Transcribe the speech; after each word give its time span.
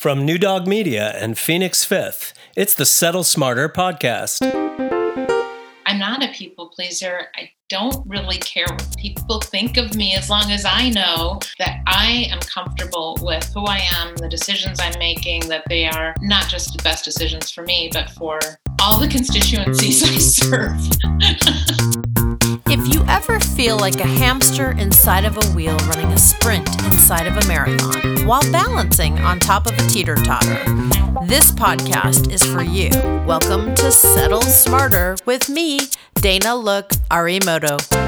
From 0.00 0.24
New 0.24 0.38
Dog 0.38 0.66
Media 0.66 1.10
and 1.16 1.36
Phoenix 1.36 1.84
Fifth, 1.84 2.32
it's 2.56 2.72
the 2.72 2.86
Settle 2.86 3.22
Smarter 3.22 3.68
podcast. 3.68 4.40
I'm 5.84 5.98
not 5.98 6.24
a 6.24 6.28
people 6.32 6.68
pleaser. 6.68 7.26
I 7.36 7.50
don't 7.68 8.08
really 8.08 8.38
care 8.38 8.64
what 8.66 8.96
people 8.96 9.42
think 9.42 9.76
of 9.76 9.94
me 9.94 10.14
as 10.14 10.30
long 10.30 10.50
as 10.52 10.64
I 10.64 10.88
know 10.88 11.38
that 11.58 11.82
I 11.86 12.28
am 12.30 12.38
comfortable 12.40 13.18
with 13.20 13.44
who 13.52 13.66
I 13.66 13.82
am, 13.98 14.16
the 14.16 14.30
decisions 14.30 14.80
I'm 14.80 14.98
making, 14.98 15.48
that 15.48 15.64
they 15.68 15.84
are 15.84 16.14
not 16.22 16.48
just 16.48 16.74
the 16.74 16.82
best 16.82 17.04
decisions 17.04 17.50
for 17.50 17.62
me, 17.64 17.90
but 17.92 18.08
for 18.08 18.40
all 18.80 18.98
the 18.98 19.08
constituencies 19.08 20.02
I 20.02 20.16
serve. 20.16 20.80
If 22.72 22.94
you 22.94 23.04
ever 23.06 23.38
feel 23.38 23.76
like 23.76 24.00
a 24.00 24.06
hamster 24.06 24.70
inside 24.70 25.26
of 25.26 25.36
a 25.36 25.46
wheel 25.54 25.76
running 25.88 26.10
a 26.12 26.18
sprint 26.18 26.66
inside 26.86 27.26
of 27.26 27.36
a 27.36 27.46
marathon 27.46 28.19
while 28.30 28.52
balancing 28.52 29.18
on 29.18 29.40
top 29.40 29.66
of 29.66 29.72
a 29.72 29.88
teeter 29.88 30.14
totter, 30.14 30.62
this 31.26 31.50
podcast 31.50 32.30
is 32.32 32.44
for 32.44 32.62
you. 32.62 32.88
Welcome 33.26 33.74
to 33.74 33.90
Settle 33.90 34.42
Smarter 34.42 35.16
with 35.26 35.48
me, 35.48 35.80
Dana 36.14 36.54
Look 36.54 36.90
Arimoto. 37.10 37.99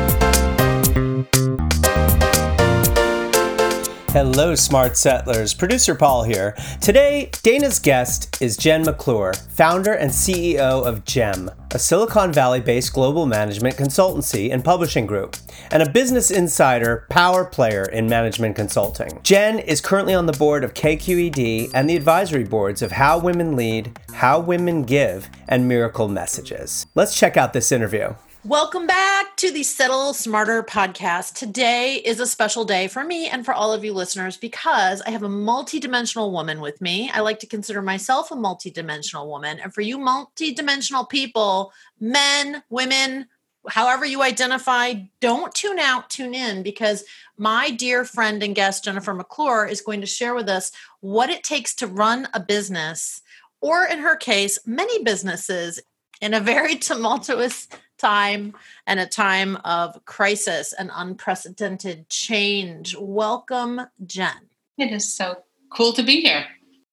Hello, 4.12 4.54
smart 4.54 4.98
settlers. 4.98 5.54
Producer 5.54 5.94
Paul 5.94 6.24
here. 6.24 6.54
Today, 6.82 7.30
Dana's 7.42 7.78
guest 7.78 8.36
is 8.42 8.58
Jen 8.58 8.84
McClure, 8.84 9.32
founder 9.32 9.94
and 9.94 10.10
CEO 10.10 10.86
of 10.86 11.06
GEM, 11.06 11.50
a 11.70 11.78
Silicon 11.78 12.30
Valley 12.30 12.60
based 12.60 12.92
global 12.92 13.24
management 13.24 13.74
consultancy 13.76 14.52
and 14.52 14.62
publishing 14.62 15.06
group, 15.06 15.38
and 15.70 15.82
a 15.82 15.88
business 15.88 16.30
insider 16.30 17.06
power 17.08 17.46
player 17.46 17.84
in 17.86 18.06
management 18.06 18.54
consulting. 18.54 19.18
Jen 19.22 19.58
is 19.60 19.80
currently 19.80 20.12
on 20.12 20.26
the 20.26 20.34
board 20.34 20.62
of 20.62 20.74
KQED 20.74 21.70
and 21.72 21.88
the 21.88 21.96
advisory 21.96 22.44
boards 22.44 22.82
of 22.82 22.92
How 22.92 23.18
Women 23.18 23.56
Lead, 23.56 23.98
How 24.12 24.38
Women 24.38 24.82
Give, 24.82 25.30
and 25.48 25.66
Miracle 25.66 26.08
Messages. 26.08 26.84
Let's 26.94 27.18
check 27.18 27.38
out 27.38 27.54
this 27.54 27.72
interview. 27.72 28.12
Welcome 28.44 28.88
back 28.88 29.36
to 29.36 29.52
the 29.52 29.62
Settle 29.62 30.12
Smarter 30.12 30.64
podcast. 30.64 31.34
Today 31.34 32.02
is 32.04 32.18
a 32.18 32.26
special 32.26 32.64
day 32.64 32.88
for 32.88 33.04
me 33.04 33.28
and 33.28 33.44
for 33.44 33.54
all 33.54 33.72
of 33.72 33.84
you 33.84 33.92
listeners 33.92 34.36
because 34.36 35.00
I 35.02 35.10
have 35.10 35.22
a 35.22 35.28
multidimensional 35.28 36.32
woman 36.32 36.60
with 36.60 36.80
me. 36.80 37.08
I 37.14 37.20
like 37.20 37.38
to 37.40 37.46
consider 37.46 37.80
myself 37.82 38.32
a 38.32 38.34
multidimensional 38.34 39.28
woman. 39.28 39.60
And 39.60 39.72
for 39.72 39.80
you 39.80 39.96
multidimensional 39.96 41.08
people, 41.08 41.72
men, 42.00 42.64
women, 42.68 43.28
however 43.68 44.04
you 44.04 44.22
identify, 44.22 44.94
don't 45.20 45.54
tune 45.54 45.78
out, 45.78 46.10
tune 46.10 46.34
in 46.34 46.64
because 46.64 47.04
my 47.36 47.70
dear 47.70 48.04
friend 48.04 48.42
and 48.42 48.56
guest, 48.56 48.82
Jennifer 48.82 49.14
McClure, 49.14 49.66
is 49.66 49.82
going 49.82 50.00
to 50.00 50.06
share 50.08 50.34
with 50.34 50.48
us 50.48 50.72
what 50.98 51.30
it 51.30 51.44
takes 51.44 51.76
to 51.76 51.86
run 51.86 52.26
a 52.34 52.40
business, 52.40 53.22
or 53.60 53.84
in 53.84 54.00
her 54.00 54.16
case, 54.16 54.58
many 54.66 55.04
businesses 55.04 55.80
in 56.20 56.34
a 56.34 56.40
very 56.40 56.74
tumultuous 56.76 57.68
time 58.02 58.52
and 58.86 58.98
a 58.98 59.06
time 59.06 59.56
of 59.64 60.04
crisis 60.04 60.72
and 60.72 60.90
unprecedented 60.92 62.08
change. 62.08 62.96
Welcome, 62.98 63.80
Jen. 64.04 64.50
It 64.76 64.92
is 64.92 65.14
so 65.14 65.44
cool 65.70 65.92
to 65.92 66.02
be 66.02 66.20
here. 66.20 66.44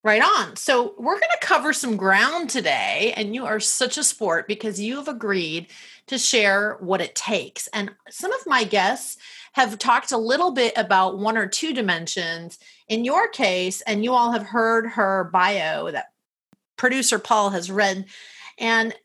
Right 0.04 0.22
on. 0.22 0.56
So, 0.56 0.94
we're 0.98 1.20
going 1.20 1.36
to 1.40 1.46
cover 1.46 1.74
some 1.74 1.98
ground 1.98 2.50
today, 2.50 3.14
and 3.18 3.36
you 3.36 3.46
are 3.46 3.60
such 3.60 3.98
a 3.98 4.04
sport 4.04 4.48
because 4.48 4.80
you've 4.80 5.10
agreed 5.10 5.68
to 6.08 6.18
share 6.18 6.78
what 6.80 7.02
it 7.02 7.16
takes. 7.16 7.68
And 7.68 7.92
some 8.10 8.32
of 8.32 8.48
my 8.48 8.64
guests 8.64 9.18
have 9.54 9.78
talked 9.78 10.14
a 10.14 10.18
little 10.18 10.52
bit 10.52 10.74
about 10.78 11.18
one 11.18 11.38
or 11.38 11.48
two 11.48 11.74
dimensions. 11.74 12.60
In 12.88 13.04
your 13.04 13.28
case, 13.28 13.82
and 13.82 14.04
you 14.04 14.14
all 14.14 14.32
have 14.32 14.44
heard 14.44 14.88
her 14.92 15.30
bio 15.34 15.92
that 15.92 16.14
producer 16.78 17.20
Paul 17.20 17.50
has 17.50 17.70
read, 17.70 18.06
and 18.58 18.96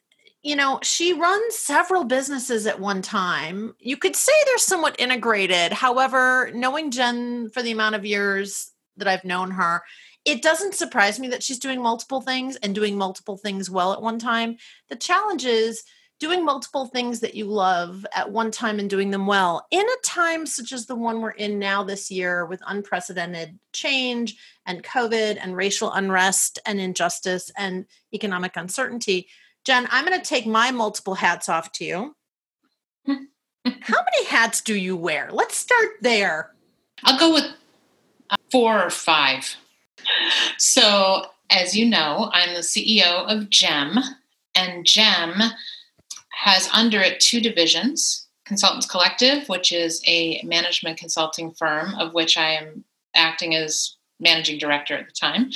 you 0.45 0.55
know, 0.55 0.79
she 0.83 1.15
runs 1.15 1.57
several 1.57 2.05
businesses 2.05 2.67
at 2.67 2.79
one 2.79 3.01
time. 3.01 3.75
You 3.79 3.97
could 3.97 4.15
say 4.15 4.33
they're 4.45 4.59
somewhat 4.59 5.01
integrated. 5.01 5.73
However, 5.73 6.51
knowing 6.55 6.91
Jen 6.91 7.49
for 7.49 7.63
the 7.63 7.73
amount 7.73 7.95
of 7.95 8.05
years 8.05 8.71
that 8.99 9.09
I've 9.09 9.25
known 9.25 9.51
her, 9.53 9.83
it 10.27 10.43
doesn't 10.43 10.75
surprise 10.75 11.19
me 11.19 11.29
that 11.29 11.43
she's 11.43 11.59
doing 11.59 11.83
multiple 11.83 12.21
things 12.21 12.57
and 12.57 12.75
doing 12.75 12.97
multiple 12.99 13.39
things 13.39 13.71
well 13.71 13.95
at 13.95 14.03
one 14.03 14.19
time. 14.19 14.59
The 14.91 14.97
challenge 14.97 15.47
is 15.47 15.83
doing 16.21 16.45
multiple 16.45 16.87
things 16.87 17.21
that 17.21 17.35
you 17.35 17.47
love 17.47 18.07
at 18.15 18.31
one 18.31 18.51
time 18.51 18.79
and 18.79 18.89
doing 18.89 19.11
them 19.11 19.27
well 19.27 19.67
in 19.71 19.85
a 19.85 19.97
time 20.05 20.45
such 20.47 20.73
as 20.73 20.87
the 20.87 20.95
one 20.95 21.21
we're 21.21 21.31
in 21.31 21.59
now 21.59 21.83
this 21.83 22.11
year 22.11 22.47
with 22.47 22.63
unprecedented 22.67 23.59
change 23.73 24.37
and 24.67 24.85
COVID 24.85 25.39
and 25.41 25.57
racial 25.57 25.91
unrest 25.93 26.59
and 26.67 26.81
injustice 26.81 27.51
and 27.57 27.87
economic 28.13 28.57
uncertainty 28.57 29.27
Jen, 29.65 29.89
I'm 29.91 30.05
going 30.05 30.19
to 30.19 30.27
take 30.27 30.47
my 30.47 30.71
multiple 30.71 31.15
hats 31.15 31.49
off 31.49 31.73
to 31.73 31.85
you. 31.85 32.17
How 33.07 33.17
many 33.65 34.27
hats 34.27 34.61
do 34.61 34.75
you 34.75 34.95
wear? 34.95 35.31
Let's 35.33 35.57
start 35.57 35.89
there. 36.03 36.53
I'll 37.03 37.19
go 37.19 37.33
with 37.33 37.47
uh, 38.31 38.37
four 38.53 38.83
or 38.83 38.91
five. 38.91 39.57
So, 40.59 41.27
as 41.51 41.75
you 41.75 41.87
know, 41.87 42.31
I'm 42.33 42.55
the 42.55 42.61
CEO 42.61 43.27
of 43.27 43.49
GEM, 43.49 43.99
and 44.55 44.85
GEM 44.85 45.41
has 46.31 46.69
under 46.73 47.01
it 47.01 47.21
two 47.21 47.41
divisions 47.41 48.27
Consultants 48.45 48.87
Collective, 48.87 49.49
which 49.49 49.73
is 49.73 50.03
a 50.07 50.43
management 50.45 50.99
consulting 50.99 51.51
firm, 51.53 51.95
of 51.95 52.13
which 52.13 52.37
I 52.37 52.51
am 52.51 52.85
acting 53.15 53.55
as 53.55 53.97
managing 54.21 54.59
director 54.59 54.95
at 54.95 55.07
the 55.07 55.13
time, 55.13 55.51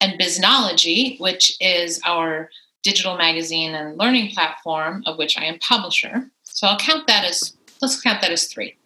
and 0.00 0.18
Biznology, 0.18 1.20
which 1.20 1.56
is 1.60 2.00
our 2.06 2.50
digital 2.82 3.16
magazine 3.16 3.74
and 3.74 3.98
learning 3.98 4.30
platform, 4.30 5.02
of 5.06 5.18
which 5.18 5.36
I 5.36 5.44
am 5.44 5.58
publisher. 5.58 6.30
So 6.44 6.66
I'll 6.66 6.78
count 6.78 7.06
that 7.06 7.24
as 7.24 7.56
let's 7.80 8.00
count 8.00 8.20
that 8.20 8.30
as 8.30 8.46
three. 8.46 8.76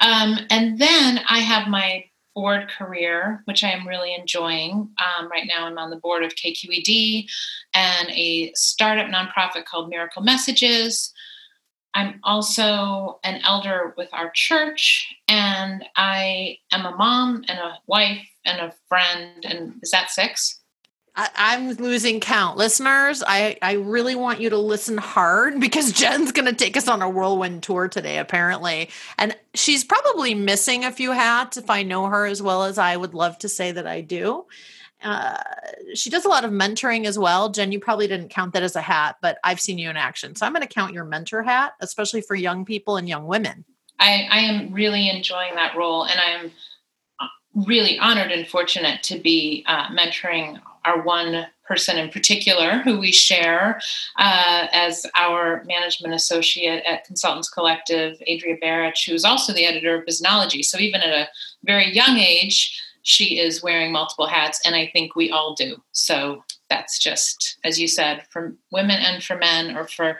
Um, 0.00 0.38
and 0.50 0.78
then 0.78 1.20
I 1.28 1.38
have 1.40 1.68
my 1.68 2.04
board 2.34 2.68
career, 2.68 3.42
which 3.46 3.64
I 3.64 3.70
am 3.70 3.88
really 3.88 4.14
enjoying. 4.14 4.90
Um, 4.98 5.28
right 5.28 5.46
now, 5.46 5.66
I'm 5.66 5.76
on 5.76 5.90
the 5.90 5.96
board 5.96 6.22
of 6.22 6.36
KQED 6.36 7.28
and 7.74 8.08
a 8.10 8.52
startup 8.54 9.08
nonprofit 9.08 9.64
called 9.64 9.88
Miracle 9.88 10.22
Messages. 10.22 11.12
I'm 11.94 12.20
also 12.22 13.18
an 13.24 13.40
elder 13.44 13.92
with 13.96 14.08
our 14.12 14.30
church, 14.30 15.12
and 15.26 15.84
I 15.96 16.58
am 16.70 16.86
a 16.86 16.94
mom 16.94 17.44
and 17.48 17.58
a 17.58 17.78
wife 17.88 18.24
and 18.44 18.60
a 18.60 18.74
friend. 18.88 19.44
And 19.44 19.74
is 19.82 19.90
that 19.90 20.10
six? 20.10 20.57
I, 21.18 21.54
am 21.56 21.70
losing 21.72 22.20
count. 22.20 22.56
Listeners, 22.56 23.24
I, 23.26 23.56
I 23.60 23.72
really 23.72 24.14
want 24.14 24.40
you 24.40 24.50
to 24.50 24.58
listen 24.58 24.98
hard 24.98 25.58
because 25.60 25.92
Jen's 25.92 26.32
going 26.32 26.46
to 26.46 26.54
take 26.54 26.76
us 26.76 26.86
on 26.86 27.02
a 27.02 27.10
whirlwind 27.10 27.64
tour 27.64 27.88
today, 27.88 28.18
apparently. 28.18 28.88
And 29.18 29.36
she's 29.54 29.82
probably 29.82 30.34
missing 30.34 30.84
a 30.84 30.92
few 30.92 31.10
hats 31.12 31.56
if 31.56 31.70
I 31.70 31.82
know 31.82 32.06
her 32.06 32.24
as 32.24 32.40
well 32.40 32.64
as 32.64 32.78
I 32.78 32.96
would 32.96 33.14
love 33.14 33.36
to 33.38 33.48
say 33.48 33.72
that 33.72 33.86
I 33.86 34.00
do. 34.00 34.46
Uh, 35.02 35.36
she 35.94 36.10
does 36.10 36.24
a 36.24 36.28
lot 36.28 36.44
of 36.44 36.50
mentoring 36.50 37.04
as 37.04 37.18
well. 37.18 37.50
Jen, 37.50 37.72
you 37.72 37.80
probably 37.80 38.06
didn't 38.08 38.30
count 38.30 38.52
that 38.54 38.62
as 38.62 38.76
a 38.76 38.80
hat, 38.80 39.16
but 39.20 39.38
I've 39.44 39.60
seen 39.60 39.78
you 39.78 39.90
in 39.90 39.96
action. 39.96 40.34
So 40.34 40.46
I'm 40.46 40.52
going 40.52 40.66
to 40.66 40.72
count 40.72 40.92
your 40.92 41.04
mentor 41.04 41.42
hat, 41.42 41.72
especially 41.80 42.20
for 42.20 42.34
young 42.34 42.64
people 42.64 42.96
and 42.96 43.08
young 43.08 43.26
women. 43.26 43.64
I, 44.00 44.26
I 44.30 44.38
am 44.40 44.72
really 44.72 45.08
enjoying 45.08 45.54
that 45.56 45.76
role. 45.76 46.04
And 46.04 46.20
I'm 46.20 46.52
really 47.66 47.98
honored 47.98 48.30
and 48.30 48.46
fortunate 48.46 49.02
to 49.04 49.18
be 49.18 49.64
uh, 49.66 49.88
mentoring 49.88 50.60
our 50.84 51.02
one 51.02 51.46
person 51.64 51.98
in 51.98 52.08
particular 52.08 52.78
who 52.78 52.98
we 52.98 53.12
share 53.12 53.78
uh, 54.18 54.66
as 54.72 55.06
our 55.14 55.62
management 55.66 56.14
associate 56.14 56.82
at 56.88 57.04
Consultants 57.04 57.50
Collective, 57.50 58.20
Adria 58.22 58.56
Barich, 58.62 59.06
who's 59.06 59.24
also 59.24 59.52
the 59.52 59.66
editor 59.66 59.94
of 59.96 60.06
Biznology. 60.06 60.64
So 60.64 60.78
even 60.78 61.02
at 61.02 61.12
a 61.12 61.28
very 61.64 61.92
young 61.92 62.16
age, 62.16 62.82
she 63.02 63.38
is 63.38 63.62
wearing 63.62 63.92
multiple 63.92 64.26
hats, 64.26 64.60
and 64.66 64.74
I 64.74 64.90
think 64.92 65.14
we 65.14 65.30
all 65.30 65.54
do. 65.54 65.82
So 65.92 66.44
that's 66.68 66.98
just, 66.98 67.58
as 67.64 67.80
you 67.80 67.88
said, 67.88 68.26
for 68.30 68.54
women 68.70 69.00
and 69.00 69.22
for 69.22 69.36
men, 69.36 69.76
or 69.76 69.86
for 69.86 70.18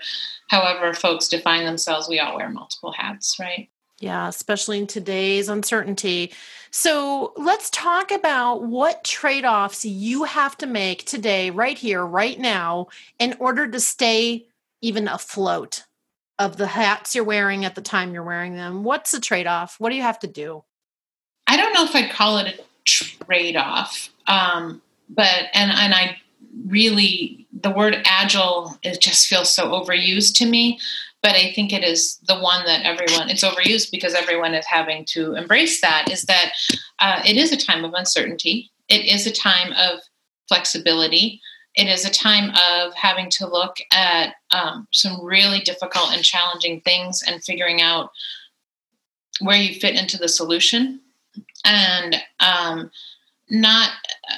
however 0.49 0.95
folks 0.95 1.29
define 1.29 1.65
themselves, 1.65 2.09
we 2.09 2.19
all 2.19 2.37
wear 2.37 2.49
multiple 2.49 2.93
hats, 2.93 3.37
right? 3.39 3.69
Yeah, 4.01 4.29
especially 4.29 4.79
in 4.79 4.87
today's 4.87 5.49
uncertainty. 5.49 6.33
So 6.71 7.33
let's 7.37 7.69
talk 7.71 8.13
about 8.13 8.63
what 8.63 9.03
trade 9.03 9.45
offs 9.45 9.85
you 9.85 10.25
have 10.25 10.57
to 10.59 10.67
make 10.67 11.05
today, 11.05 11.51
right 11.51 11.77
here, 11.77 12.05
right 12.05 12.39
now, 12.39 12.89
in 13.19 13.35
order 13.41 13.67
to 13.67 13.81
stay 13.81 14.47
even 14.81 15.09
afloat 15.09 15.85
of 16.39 16.57
the 16.57 16.69
hats 16.69 17.17
you're 17.17 17.25
wearing 17.25 17.65
at 17.65 17.75
the 17.75 17.81
time 17.81 18.15
you're 18.15 18.23
wearing 18.23 18.55
them. 18.55 18.85
What's 18.85 19.11
the 19.11 19.19
trade 19.19 19.49
off? 19.49 19.75
What 19.81 19.91
do 19.91 19.97
you 19.97 20.03
have 20.03 20.21
to 20.21 20.29
do? 20.29 20.63
I 21.49 21.57
don't 21.57 21.73
know 21.73 21.85
if 21.85 21.97
I'd 21.97 22.13
call 22.13 22.39
it 22.39 22.61
a 22.61 22.63
trade 22.85 23.57
off, 23.57 24.11
um, 24.29 24.81
but, 25.09 25.47
and, 25.55 25.73
and 25.73 25.95
I 25.95 26.19
really, 26.67 27.47
the 27.53 27.71
word 27.71 28.01
agile, 28.05 28.79
it 28.85 29.01
just 29.01 29.27
feels 29.27 29.51
so 29.51 29.71
overused 29.71 30.37
to 30.37 30.47
me 30.47 30.79
but 31.23 31.33
I 31.33 31.53
think 31.53 31.73
it 31.73 31.83
is 31.83 32.19
the 32.27 32.39
one 32.39 32.65
that 32.67 32.85
everyone 32.85 33.29
it's 33.29 33.45
overused 33.45 33.91
because 33.91 34.15
everyone 34.15 34.55
is 34.55 34.67
having 34.67 35.05
to 35.07 35.35
embrace 35.35 35.81
that 35.81 36.11
is 36.11 36.23
that 36.25 36.53
uh, 37.01 37.23
it 37.25 37.37
is 37.37 37.53
a 37.53 37.57
time 37.57 37.85
of 37.85 37.95
uncertainty. 37.95 38.71
It 38.89 39.05
is 39.05 39.27
a 39.27 39.33
time 39.33 39.73
of 39.73 40.01
flexibility. 40.49 41.41
It 41.75 41.87
is 41.87 42.05
a 42.05 42.11
time 42.11 42.51
of 42.51 42.95
having 42.95 43.31
to 43.31 43.47
look 43.47 43.77
at 43.93 44.35
um, 44.51 44.89
some 44.93 45.23
really 45.25 45.61
difficult 45.61 46.13
and 46.13 46.25
challenging 46.25 46.81
things 46.81 47.23
and 47.27 47.43
figuring 47.45 47.83
out 47.83 48.11
where 49.41 49.57
you 49.57 49.79
fit 49.79 49.95
into 49.95 50.17
the 50.17 50.29
solution 50.29 51.01
and 51.65 52.17
um, 52.41 52.91
not 53.51 53.91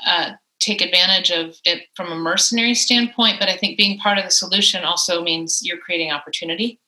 uh, 0.07 0.33
take 0.61 0.83
advantage 0.83 1.31
of 1.31 1.57
it 1.65 1.87
from 1.95 2.13
a 2.13 2.17
mercenary 2.17 2.75
standpoint, 2.75 3.41
but 3.41 3.49
I 3.49 3.57
think 3.57 3.79
being 3.79 3.99
part 3.99 4.19
of 4.19 4.25
the 4.25 4.31
solution 4.31 4.85
also 4.85 5.23
means 5.23 5.61
you're 5.65 5.79
creating 5.79 6.13
opportunity. 6.13 6.79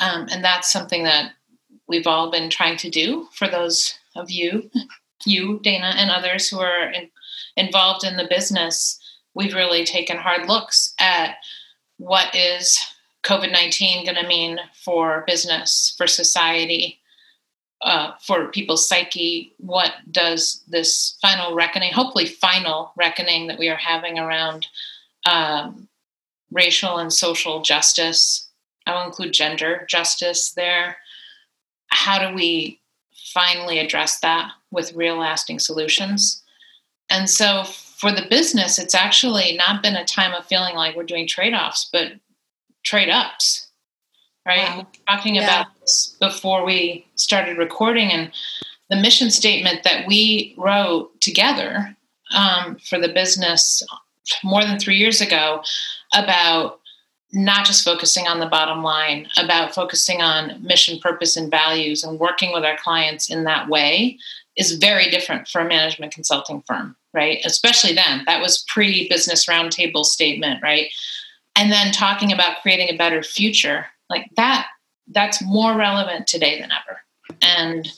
Um, 0.00 0.28
and 0.30 0.44
that's 0.44 0.72
something 0.72 1.04
that 1.04 1.32
we've 1.88 2.06
all 2.06 2.30
been 2.30 2.48
trying 2.48 2.76
to 2.78 2.90
do 2.90 3.28
for 3.34 3.48
those 3.48 3.94
of 4.16 4.30
you, 4.30 4.70
you, 5.26 5.60
Dana, 5.62 5.92
and 5.96 6.10
others 6.10 6.48
who 6.48 6.60
are 6.60 6.90
in, 6.90 7.10
involved 7.56 8.04
in 8.04 8.16
the 8.16 8.28
business. 8.30 8.98
We've 9.34 9.54
really 9.54 9.84
taken 9.84 10.16
hard 10.16 10.48
looks 10.48 10.94
at 10.98 11.36
what 11.98 12.34
is 12.34 12.78
COVID 13.24 13.52
19 13.52 14.04
going 14.04 14.16
to 14.16 14.26
mean 14.26 14.58
for 14.84 15.24
business, 15.26 15.94
for 15.96 16.06
society, 16.06 17.01
uh, 17.82 18.12
for 18.20 18.48
people's 18.48 18.88
psyche. 18.88 19.52
What 19.58 19.92
does 20.10 20.62
this 20.68 21.16
final 21.20 21.54
reckoning, 21.54 21.92
hopefully, 21.92 22.26
final 22.26 22.92
reckoning 22.96 23.48
that 23.48 23.58
we 23.58 23.68
are 23.68 23.76
having 23.76 24.18
around 24.18 24.66
um, 25.26 25.88
racial 26.50 26.98
and 26.98 27.12
social 27.12 27.62
justice? 27.62 28.48
I 28.86 28.94
will 28.94 29.06
include 29.06 29.32
gender 29.32 29.86
justice 29.88 30.52
there. 30.52 30.98
How 31.88 32.18
do 32.18 32.34
we 32.34 32.80
finally 33.32 33.78
address 33.78 34.20
that 34.20 34.52
with 34.70 34.94
real 34.94 35.16
lasting 35.16 35.58
solutions? 35.58 36.42
And 37.10 37.28
so 37.28 37.64
for 37.64 38.10
the 38.10 38.26
business, 38.28 38.78
it's 38.78 38.94
actually 38.94 39.56
not 39.56 39.82
been 39.82 39.96
a 39.96 40.04
time 40.04 40.32
of 40.34 40.46
feeling 40.46 40.74
like 40.74 40.96
we're 40.96 41.04
doing 41.04 41.26
trade 41.28 41.54
offs, 41.54 41.88
but 41.92 42.12
trade 42.82 43.10
ups, 43.10 43.61
right? 44.46 44.76
Wow. 44.76 44.86
Talking 45.08 45.36
yeah. 45.36 45.44
about 45.44 45.66
this 45.80 46.16
before 46.20 46.64
we 46.64 47.06
started 47.14 47.58
recording, 47.58 48.10
and 48.10 48.30
the 48.90 48.96
mission 48.96 49.30
statement 49.30 49.84
that 49.84 50.06
we 50.06 50.54
wrote 50.58 51.20
together 51.20 51.96
um, 52.34 52.76
for 52.88 52.98
the 52.98 53.08
business 53.08 53.82
more 54.44 54.62
than 54.62 54.78
three 54.78 54.96
years 54.96 55.20
ago 55.20 55.62
about 56.14 56.80
not 57.32 57.64
just 57.64 57.84
focusing 57.84 58.26
on 58.26 58.40
the 58.40 58.46
bottom 58.46 58.82
line, 58.82 59.26
about 59.38 59.74
focusing 59.74 60.20
on 60.20 60.62
mission, 60.62 60.98
purpose, 60.98 61.36
and 61.36 61.50
values 61.50 62.04
and 62.04 62.20
working 62.20 62.52
with 62.52 62.64
our 62.64 62.76
clients 62.76 63.30
in 63.30 63.44
that 63.44 63.68
way 63.68 64.18
is 64.56 64.72
very 64.72 65.08
different 65.08 65.48
for 65.48 65.62
a 65.62 65.68
management 65.68 66.12
consulting 66.12 66.62
firm, 66.66 66.94
right? 67.14 67.38
Especially 67.44 67.94
then. 67.94 68.22
That 68.26 68.42
was 68.42 68.64
pre 68.68 69.08
business 69.08 69.46
roundtable 69.46 70.04
statement, 70.04 70.62
right? 70.62 70.88
And 71.56 71.72
then 71.72 71.90
talking 71.90 72.32
about 72.32 72.60
creating 72.60 72.90
a 72.90 72.98
better 72.98 73.22
future, 73.22 73.86
like 74.12 74.30
that, 74.36 74.68
that's 75.08 75.42
more 75.42 75.76
relevant 75.76 76.26
today 76.26 76.60
than 76.60 76.70
ever. 76.70 77.00
And 77.42 77.88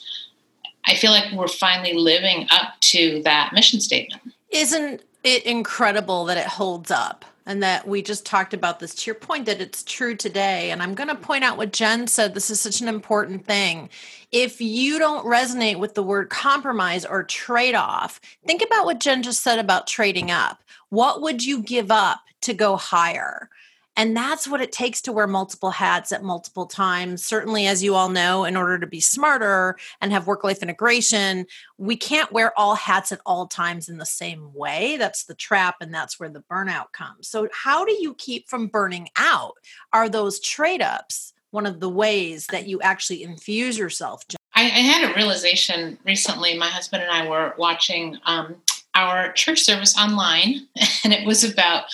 I 0.87 0.95
feel 0.95 1.11
like 1.11 1.31
we're 1.31 1.47
finally 1.47 1.93
living 1.93 2.47
up 2.49 2.73
to 2.81 3.21
that 3.23 3.51
mission 3.53 3.79
statement. 3.79 4.21
Isn't 4.49 5.01
it 5.23 5.43
incredible 5.43 6.25
that 6.25 6.37
it 6.37 6.47
holds 6.47 6.89
up? 6.89 7.25
and 7.45 7.61
that 7.61 7.87
we 7.87 8.01
just 8.01 8.25
talked 8.25 8.53
about 8.53 8.79
this 8.79 8.95
to 8.95 9.05
your 9.07 9.15
point 9.15 9.45
that 9.45 9.61
it's 9.61 9.83
true 9.83 10.15
today. 10.15 10.71
And 10.71 10.81
I'm 10.81 10.95
going 10.95 11.09
to 11.09 11.15
point 11.15 11.43
out 11.43 11.57
what 11.57 11.73
Jen 11.73 12.07
said. 12.07 12.33
This 12.33 12.49
is 12.49 12.59
such 12.59 12.81
an 12.81 12.87
important 12.87 13.45
thing. 13.45 13.89
If 14.31 14.59
you 14.59 14.97
don't 14.97 15.25
resonate 15.25 15.77
with 15.77 15.93
the 15.93 16.03
word 16.03 16.29
compromise 16.29 17.05
or 17.05 17.23
trade 17.23 17.75
off, 17.75 18.19
think 18.47 18.63
about 18.63 18.85
what 18.85 18.99
Jen 18.99 19.21
just 19.21 19.43
said 19.43 19.59
about 19.59 19.87
trading 19.87 20.31
up. 20.31 20.63
What 20.89 21.21
would 21.21 21.45
you 21.45 21.61
give 21.61 21.91
up 21.91 22.21
to 22.41 22.53
go 22.53 22.75
higher? 22.77 23.49
And 23.97 24.15
that's 24.15 24.47
what 24.47 24.61
it 24.61 24.71
takes 24.71 25.01
to 25.01 25.13
wear 25.13 25.27
multiple 25.27 25.71
hats 25.71 26.11
at 26.11 26.23
multiple 26.23 26.65
times. 26.65 27.25
Certainly, 27.25 27.67
as 27.67 27.83
you 27.83 27.95
all 27.95 28.09
know, 28.09 28.43
in 28.43 28.57
order 28.57 28.77
to 28.77 28.87
be 28.87 28.99
smarter 28.99 29.77
and 30.01 30.11
have 30.11 30.27
work 30.27 30.43
life 30.43 30.61
integration, 30.61 31.45
we 31.77 31.95
can't 31.95 32.31
wear 32.31 32.57
all 32.59 32.75
hats 32.75 33.11
at 33.11 33.21
all 33.25 33.47
times 33.47 33.87
in 33.87 33.97
the 33.97 34.05
same 34.05 34.53
way. 34.53 34.97
That's 34.97 35.23
the 35.23 35.35
trap, 35.35 35.75
and 35.79 35.93
that's 35.93 36.19
where 36.19 36.29
the 36.29 36.43
burnout 36.51 36.91
comes. 36.91 37.27
So, 37.27 37.47
how 37.53 37.85
do 37.85 37.93
you 37.93 38.13
keep 38.15 38.49
from 38.49 38.67
burning 38.67 39.07
out? 39.15 39.53
Are 39.93 40.09
those 40.09 40.39
trade 40.39 40.81
ups 40.81 41.33
one 41.51 41.65
of 41.65 41.79
the 41.79 41.89
ways 41.89 42.47
that 42.47 42.67
you 42.67 42.81
actually 42.81 43.23
infuse 43.23 43.77
yourself? 43.77 44.23
I, 44.55 44.63
I, 44.63 44.67
had 44.67 45.09
a 45.09 45.13
realization 45.15 45.97
recently. 46.05 46.57
My 46.57 46.67
husband 46.67 47.03
and 47.03 47.11
I 47.11 47.27
were 47.27 47.53
watching 47.57 48.17
um, 48.25 48.55
our 48.95 49.31
church 49.33 49.61
service 49.61 49.97
online, 49.97 50.67
and 51.03 51.13
it 51.13 51.25
was 51.27 51.43
about 51.43 51.85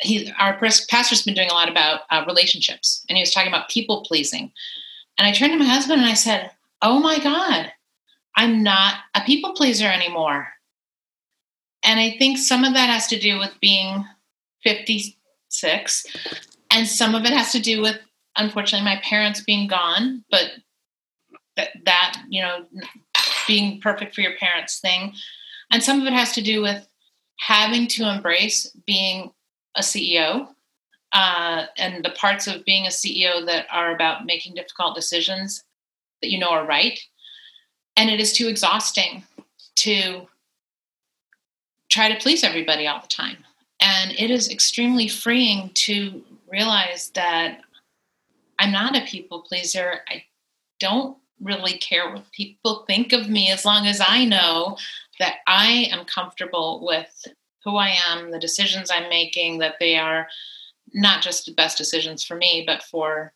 he. 0.00 0.32
Our 0.38 0.58
pastor's 0.58 1.22
been 1.22 1.34
doing 1.34 1.50
a 1.50 1.54
lot 1.54 1.68
about 1.68 2.00
uh, 2.10 2.24
relationships, 2.26 3.04
and 3.08 3.16
he 3.16 3.22
was 3.22 3.32
talking 3.32 3.52
about 3.52 3.68
people 3.68 4.02
pleasing. 4.02 4.50
And 5.18 5.26
I 5.26 5.32
turned 5.32 5.52
to 5.52 5.58
my 5.58 5.66
husband 5.66 6.00
and 6.00 6.10
I 6.10 6.14
said, 6.14 6.50
"Oh 6.82 6.98
my 6.98 7.18
God, 7.18 7.72
I'm 8.36 8.62
not 8.62 8.94
a 9.14 9.20
people 9.20 9.52
pleaser 9.52 9.86
anymore." 9.86 10.48
And 11.84 12.00
I 12.00 12.16
think 12.18 12.38
some 12.38 12.64
of 12.64 12.74
that 12.74 12.88
has 12.88 13.06
to 13.08 13.18
do 13.18 13.38
with 13.38 13.52
being 13.60 14.04
56, 14.64 16.06
and 16.72 16.88
some 16.88 17.14
of 17.14 17.24
it 17.24 17.32
has 17.32 17.52
to 17.52 17.60
do 17.60 17.80
with, 17.80 17.96
unfortunately, 18.36 18.84
my 18.84 19.00
parents 19.04 19.40
being 19.42 19.68
gone. 19.68 20.24
But 20.30 20.50
that, 21.56 21.70
that 21.84 22.22
you 22.28 22.42
know, 22.42 22.64
being 23.46 23.80
perfect 23.80 24.14
for 24.14 24.22
your 24.22 24.36
parents 24.38 24.80
thing 24.80 25.14
and 25.70 25.82
some 25.82 26.00
of 26.00 26.06
it 26.06 26.12
has 26.12 26.32
to 26.32 26.42
do 26.42 26.62
with 26.62 26.86
having 27.38 27.86
to 27.86 28.08
embrace 28.08 28.66
being 28.86 29.30
a 29.76 29.80
CEO 29.80 30.48
uh, 31.12 31.66
and 31.76 32.04
the 32.04 32.10
parts 32.10 32.46
of 32.46 32.64
being 32.64 32.86
a 32.86 32.90
CEO 32.90 33.44
that 33.46 33.66
are 33.70 33.94
about 33.94 34.26
making 34.26 34.54
difficult 34.54 34.94
decisions 34.94 35.64
that 36.20 36.30
you 36.30 36.38
know 36.38 36.50
are 36.50 36.66
right. 36.66 36.98
And 37.96 38.10
it 38.10 38.20
is 38.20 38.32
too 38.32 38.48
exhausting 38.48 39.24
to 39.76 40.26
try 41.88 42.12
to 42.12 42.20
please 42.20 42.44
everybody 42.44 42.86
all 42.86 43.00
the 43.00 43.08
time. 43.08 43.38
And 43.80 44.12
it 44.12 44.30
is 44.30 44.50
extremely 44.50 45.08
freeing 45.08 45.70
to 45.74 46.22
realize 46.50 47.10
that 47.10 47.60
I'm 48.58 48.72
not 48.72 48.96
a 48.96 49.02
people 49.02 49.40
pleaser. 49.42 50.00
I 50.08 50.24
don't 50.80 51.16
really 51.40 51.78
care 51.78 52.12
what 52.12 52.30
people 52.32 52.84
think 52.86 53.12
of 53.12 53.28
me 53.28 53.50
as 53.50 53.64
long 53.64 53.86
as 53.86 54.00
I 54.04 54.24
know 54.24 54.76
that 55.18 55.36
I 55.46 55.88
am 55.90 56.04
comfortable 56.04 56.84
with 56.84 57.26
who 57.64 57.76
I 57.76 57.96
am, 58.08 58.30
the 58.30 58.38
decisions 58.38 58.90
I'm 58.90 59.08
making, 59.08 59.58
that 59.58 59.76
they 59.80 59.96
are 59.96 60.28
not 60.94 61.22
just 61.22 61.46
the 61.46 61.52
best 61.52 61.76
decisions 61.76 62.24
for 62.24 62.36
me, 62.36 62.64
but 62.66 62.82
for 62.82 63.32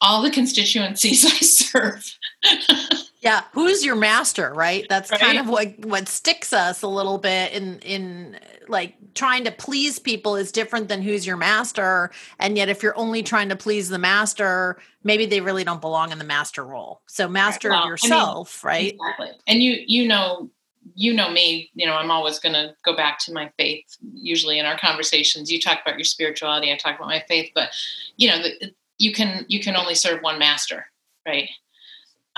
all 0.00 0.22
the 0.22 0.30
constituencies 0.30 1.24
I 1.26 1.38
serve. 1.44 2.18
Yeah, 3.20 3.44
who's 3.52 3.84
your 3.84 3.96
master, 3.96 4.52
right? 4.54 4.86
That's 4.88 5.10
right? 5.10 5.20
kind 5.20 5.38
of 5.38 5.48
what 5.48 5.78
what 5.84 6.08
sticks 6.08 6.52
us 6.52 6.82
a 6.82 6.88
little 6.88 7.18
bit 7.18 7.52
in 7.52 7.78
in 7.80 8.38
like 8.66 8.94
trying 9.14 9.44
to 9.44 9.50
please 9.50 9.98
people 9.98 10.36
is 10.36 10.50
different 10.50 10.88
than 10.88 11.02
who's 11.02 11.26
your 11.26 11.36
master, 11.36 12.10
and 12.38 12.56
yet 12.56 12.68
if 12.68 12.82
you're 12.82 12.96
only 12.96 13.22
trying 13.22 13.50
to 13.50 13.56
please 13.56 13.90
the 13.90 13.98
master, 13.98 14.80
maybe 15.04 15.26
they 15.26 15.40
really 15.40 15.64
don't 15.64 15.82
belong 15.82 16.12
in 16.12 16.18
the 16.18 16.24
master 16.24 16.64
role. 16.64 17.02
So 17.06 17.28
master 17.28 17.68
right. 17.68 17.76
well, 17.76 17.84
of 17.84 17.88
yourself, 17.90 18.64
I 18.64 18.66
mean, 18.66 18.72
right? 18.72 18.92
Exactly. 18.94 19.28
And 19.46 19.62
you 19.62 19.76
you 19.86 20.08
know 20.08 20.50
you 20.94 21.12
know 21.12 21.30
me, 21.30 21.70
you 21.74 21.86
know, 21.86 21.94
I'm 21.94 22.10
always 22.10 22.38
going 22.38 22.54
to 22.54 22.74
go 22.84 22.96
back 22.96 23.18
to 23.20 23.32
my 23.32 23.50
faith. 23.58 23.84
Usually 24.14 24.58
in 24.58 24.66
our 24.66 24.78
conversations, 24.78 25.50
you 25.50 25.60
talk 25.60 25.80
about 25.84 25.98
your 25.98 26.04
spirituality, 26.04 26.72
I 26.72 26.76
talk 26.76 26.96
about 26.96 27.08
my 27.08 27.22
faith, 27.28 27.50
but 27.54 27.70
you 28.16 28.28
know, 28.28 28.42
the, 28.42 28.72
you 28.98 29.12
can 29.12 29.44
you 29.48 29.60
can 29.60 29.76
only 29.76 29.94
serve 29.94 30.22
one 30.22 30.38
master, 30.38 30.86
right? 31.26 31.48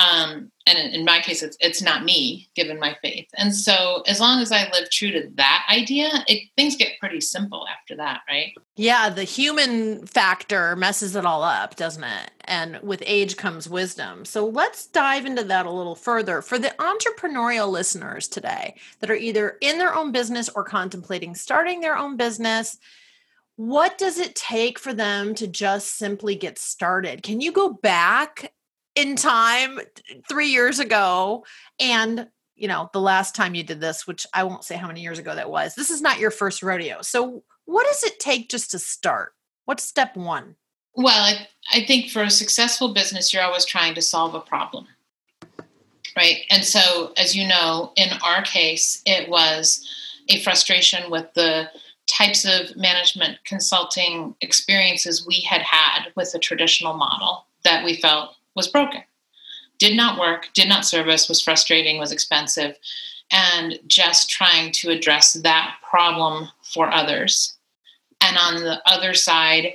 Um, 0.02 0.50
and 0.66 0.78
in, 0.78 1.00
in, 1.00 1.04
my 1.04 1.20
case, 1.20 1.42
it's 1.42 1.56
it's 1.60 1.82
not 1.82 2.04
me, 2.04 2.48
given 2.54 2.78
my 2.78 2.96
faith. 3.02 3.28
And 3.36 3.54
so, 3.54 4.02
as 4.06 4.20
long 4.20 4.40
as 4.40 4.50
I 4.50 4.68
live 4.70 4.90
true 4.90 5.10
to 5.10 5.28
that 5.34 5.66
idea, 5.70 6.08
it, 6.28 6.48
things 6.56 6.76
get 6.76 6.98
pretty 6.98 7.20
simple 7.20 7.66
after 7.68 7.96
that, 7.96 8.20
right? 8.28 8.52
Yeah, 8.76 9.10
the 9.10 9.24
human 9.24 10.06
factor 10.06 10.76
messes 10.76 11.14
it 11.14 11.26
all 11.26 11.42
up, 11.42 11.76
doesn't 11.76 12.04
it? 12.04 12.30
And 12.44 12.80
with 12.82 13.02
age 13.06 13.36
comes 13.36 13.68
wisdom. 13.68 14.24
So 14.24 14.46
let's 14.46 14.86
dive 14.86 15.26
into 15.26 15.44
that 15.44 15.66
a 15.66 15.70
little 15.70 15.96
further. 15.96 16.42
For 16.42 16.58
the 16.58 16.74
entrepreneurial 16.78 17.70
listeners 17.70 18.28
today 18.28 18.76
that 19.00 19.10
are 19.10 19.16
either 19.16 19.56
in 19.60 19.78
their 19.78 19.94
own 19.94 20.10
business 20.10 20.48
or 20.48 20.64
contemplating 20.64 21.34
starting 21.34 21.80
their 21.80 21.96
own 21.96 22.16
business, 22.16 22.78
what 23.56 23.98
does 23.98 24.18
it 24.18 24.34
take 24.34 24.78
for 24.78 24.94
them 24.94 25.34
to 25.34 25.46
just 25.46 25.96
simply 25.96 26.34
get 26.34 26.58
started? 26.58 27.22
Can 27.22 27.40
you 27.40 27.52
go 27.52 27.72
back 27.72 28.52
in 28.94 29.16
time 29.16 29.78
3 30.28 30.48
years 30.48 30.78
ago 30.78 31.44
and 31.80 32.28
you 32.54 32.68
know 32.68 32.90
the 32.92 33.00
last 33.00 33.34
time 33.34 33.54
you 33.54 33.62
did 33.62 33.80
this 33.80 34.06
which 34.06 34.26
I 34.34 34.44
won't 34.44 34.64
say 34.64 34.76
how 34.76 34.86
many 34.86 35.00
years 35.00 35.18
ago 35.18 35.34
that 35.34 35.50
was. 35.50 35.74
This 35.74 35.90
is 35.90 36.02
not 36.02 36.18
your 36.18 36.30
first 36.30 36.62
rodeo. 36.62 37.02
So 37.02 37.42
what 37.64 37.86
does 37.86 38.02
it 38.02 38.18
take 38.18 38.48
just 38.48 38.70
to 38.72 38.78
start? 38.78 39.32
What's 39.64 39.84
step 39.84 40.16
1? 40.16 40.56
Well, 40.94 41.22
I, 41.22 41.46
I 41.72 41.84
think 41.86 42.10
for 42.10 42.22
a 42.22 42.30
successful 42.30 42.92
business 42.92 43.32
you're 43.32 43.42
always 43.42 43.64
trying 43.64 43.94
to 43.94 44.02
solve 44.02 44.34
a 44.34 44.40
problem. 44.40 44.86
Right? 46.16 46.44
And 46.50 46.64
so 46.64 47.12
as 47.16 47.34
you 47.34 47.48
know, 47.48 47.92
in 47.96 48.10
our 48.24 48.42
case 48.42 49.02
it 49.06 49.28
was 49.28 49.88
a 50.28 50.40
frustration 50.42 51.10
with 51.10 51.32
the 51.34 51.70
types 52.06 52.44
of 52.44 52.76
management 52.76 53.38
consulting 53.44 54.34
experiences 54.40 55.26
we 55.26 55.40
had 55.40 55.62
had 55.62 56.08
with 56.14 56.32
the 56.32 56.38
traditional 56.38 56.94
model 56.94 57.46
that 57.64 57.84
we 57.84 57.96
felt 57.96 58.36
was 58.54 58.68
broken. 58.68 59.02
Did 59.78 59.96
not 59.96 60.18
work, 60.18 60.48
did 60.54 60.68
not 60.68 60.84
service, 60.84 61.28
was 61.28 61.42
frustrating, 61.42 61.98
was 61.98 62.12
expensive, 62.12 62.76
and 63.30 63.78
just 63.86 64.30
trying 64.30 64.72
to 64.72 64.90
address 64.90 65.32
that 65.32 65.76
problem 65.88 66.48
for 66.62 66.92
others. 66.92 67.56
And 68.20 68.36
on 68.36 68.62
the 68.62 68.80
other 68.86 69.14
side, 69.14 69.74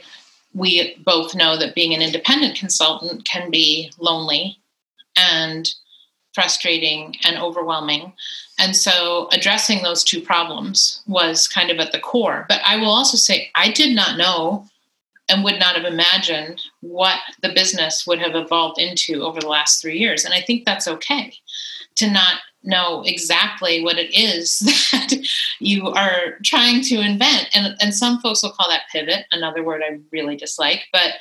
we 0.54 0.96
both 1.06 1.36
know 1.36 1.58
that 1.58 1.76
being 1.76 1.94
an 1.94 2.02
independent 2.02 2.58
consultant 2.58 3.26
can 3.26 3.52
be 3.52 3.92
lonely 4.00 4.60
and 5.18 5.70
frustrating 6.34 7.16
and 7.26 7.38
overwhelming. 7.38 8.14
And 8.60 8.76
so 8.76 9.28
addressing 9.32 9.82
those 9.82 10.04
two 10.04 10.22
problems 10.22 11.02
was 11.08 11.48
kind 11.48 11.70
of 11.70 11.80
at 11.80 11.92
the 11.92 12.00
core. 12.00 12.46
But 12.48 12.62
I 12.64 12.78
will 12.78 12.92
also 12.92 13.18
say, 13.18 13.50
I 13.56 13.72
did 13.72 13.96
not 13.96 14.18
know 14.18 14.66
and 15.30 15.44
would 15.44 15.60
not 15.60 15.76
have 15.76 15.86
imagined 15.86 16.62
what 16.82 17.20
the 17.42 17.54
business 17.54 18.08
would 18.08 18.20
have 18.20 18.36
evolved 18.36 18.80
into 18.80 19.24
over 19.24 19.40
the 19.40 19.50
last 19.50 19.82
three 19.82 19.98
years. 19.98 20.24
And 20.24 20.34
I 20.34 20.42
think 20.42 20.66
that's 20.66 20.88
okay 20.88 21.34
to 21.96 22.10
not 22.10 22.40
know 22.64 23.02
exactly 23.06 23.84
what 23.84 23.98
it 23.98 24.14
is 24.14 24.60
that 24.92 25.14
you 25.60 25.88
are 25.90 26.38
trying 26.44 26.82
to 26.82 27.02
invent. 27.02 27.50
And, 27.54 27.76
and 27.82 27.94
some 27.94 28.20
folks 28.20 28.44
will 28.44 28.52
call 28.52 28.70
that 28.70 28.84
pivot, 28.92 29.26
another 29.32 29.64
word 29.64 29.82
I 29.84 30.00
really 30.12 30.36
dislike. 30.36 30.86
But 30.92 31.14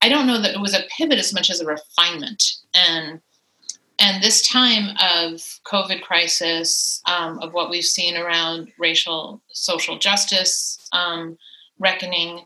I 0.00 0.08
don't 0.08 0.26
know 0.26 0.40
that 0.40 0.54
it 0.54 0.60
was 0.60 0.74
a 0.74 0.84
pivot 0.96 1.18
as 1.18 1.32
much 1.32 1.50
as 1.50 1.60
a 1.60 1.66
refinement. 1.66 2.56
And 2.74 3.20
and 3.98 4.20
this 4.20 4.48
time 4.48 4.96
of 5.00 5.60
COVID 5.64 6.02
crisis, 6.02 7.00
um, 7.06 7.38
of 7.38 7.52
what 7.52 7.70
we've 7.70 7.84
seen 7.84 8.16
around 8.16 8.72
racial 8.76 9.40
social 9.52 9.96
justice 9.96 10.88
um, 10.92 11.38
reckoning, 11.78 12.44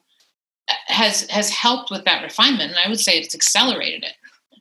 has 0.68 1.28
has 1.30 1.50
helped 1.50 1.90
with 1.90 2.04
that 2.04 2.22
refinement, 2.22 2.70
and 2.70 2.78
I 2.84 2.88
would 2.88 3.00
say 3.00 3.12
it's 3.18 3.34
accelerated 3.34 4.04
it. 4.04 4.14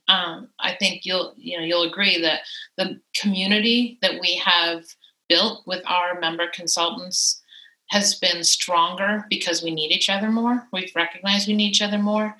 Um, 0.08 0.48
I 0.60 0.74
think 0.74 1.04
you'll 1.04 1.34
you 1.36 1.58
know 1.58 1.64
you'll 1.64 1.90
agree 1.90 2.20
that 2.20 2.40
the 2.76 3.00
community 3.14 3.98
that 4.02 4.20
we 4.20 4.36
have 4.36 4.84
built 5.28 5.66
with 5.66 5.82
our 5.86 6.20
member 6.20 6.46
consultants 6.52 7.42
has 7.90 8.14
been 8.16 8.42
stronger 8.44 9.24
because 9.30 9.62
we 9.62 9.74
need 9.74 9.92
each 9.92 10.08
other 10.08 10.30
more. 10.30 10.66
We've 10.72 10.94
recognized 10.94 11.48
we 11.48 11.54
need 11.54 11.70
each 11.70 11.82
other 11.82 11.98
more, 11.98 12.36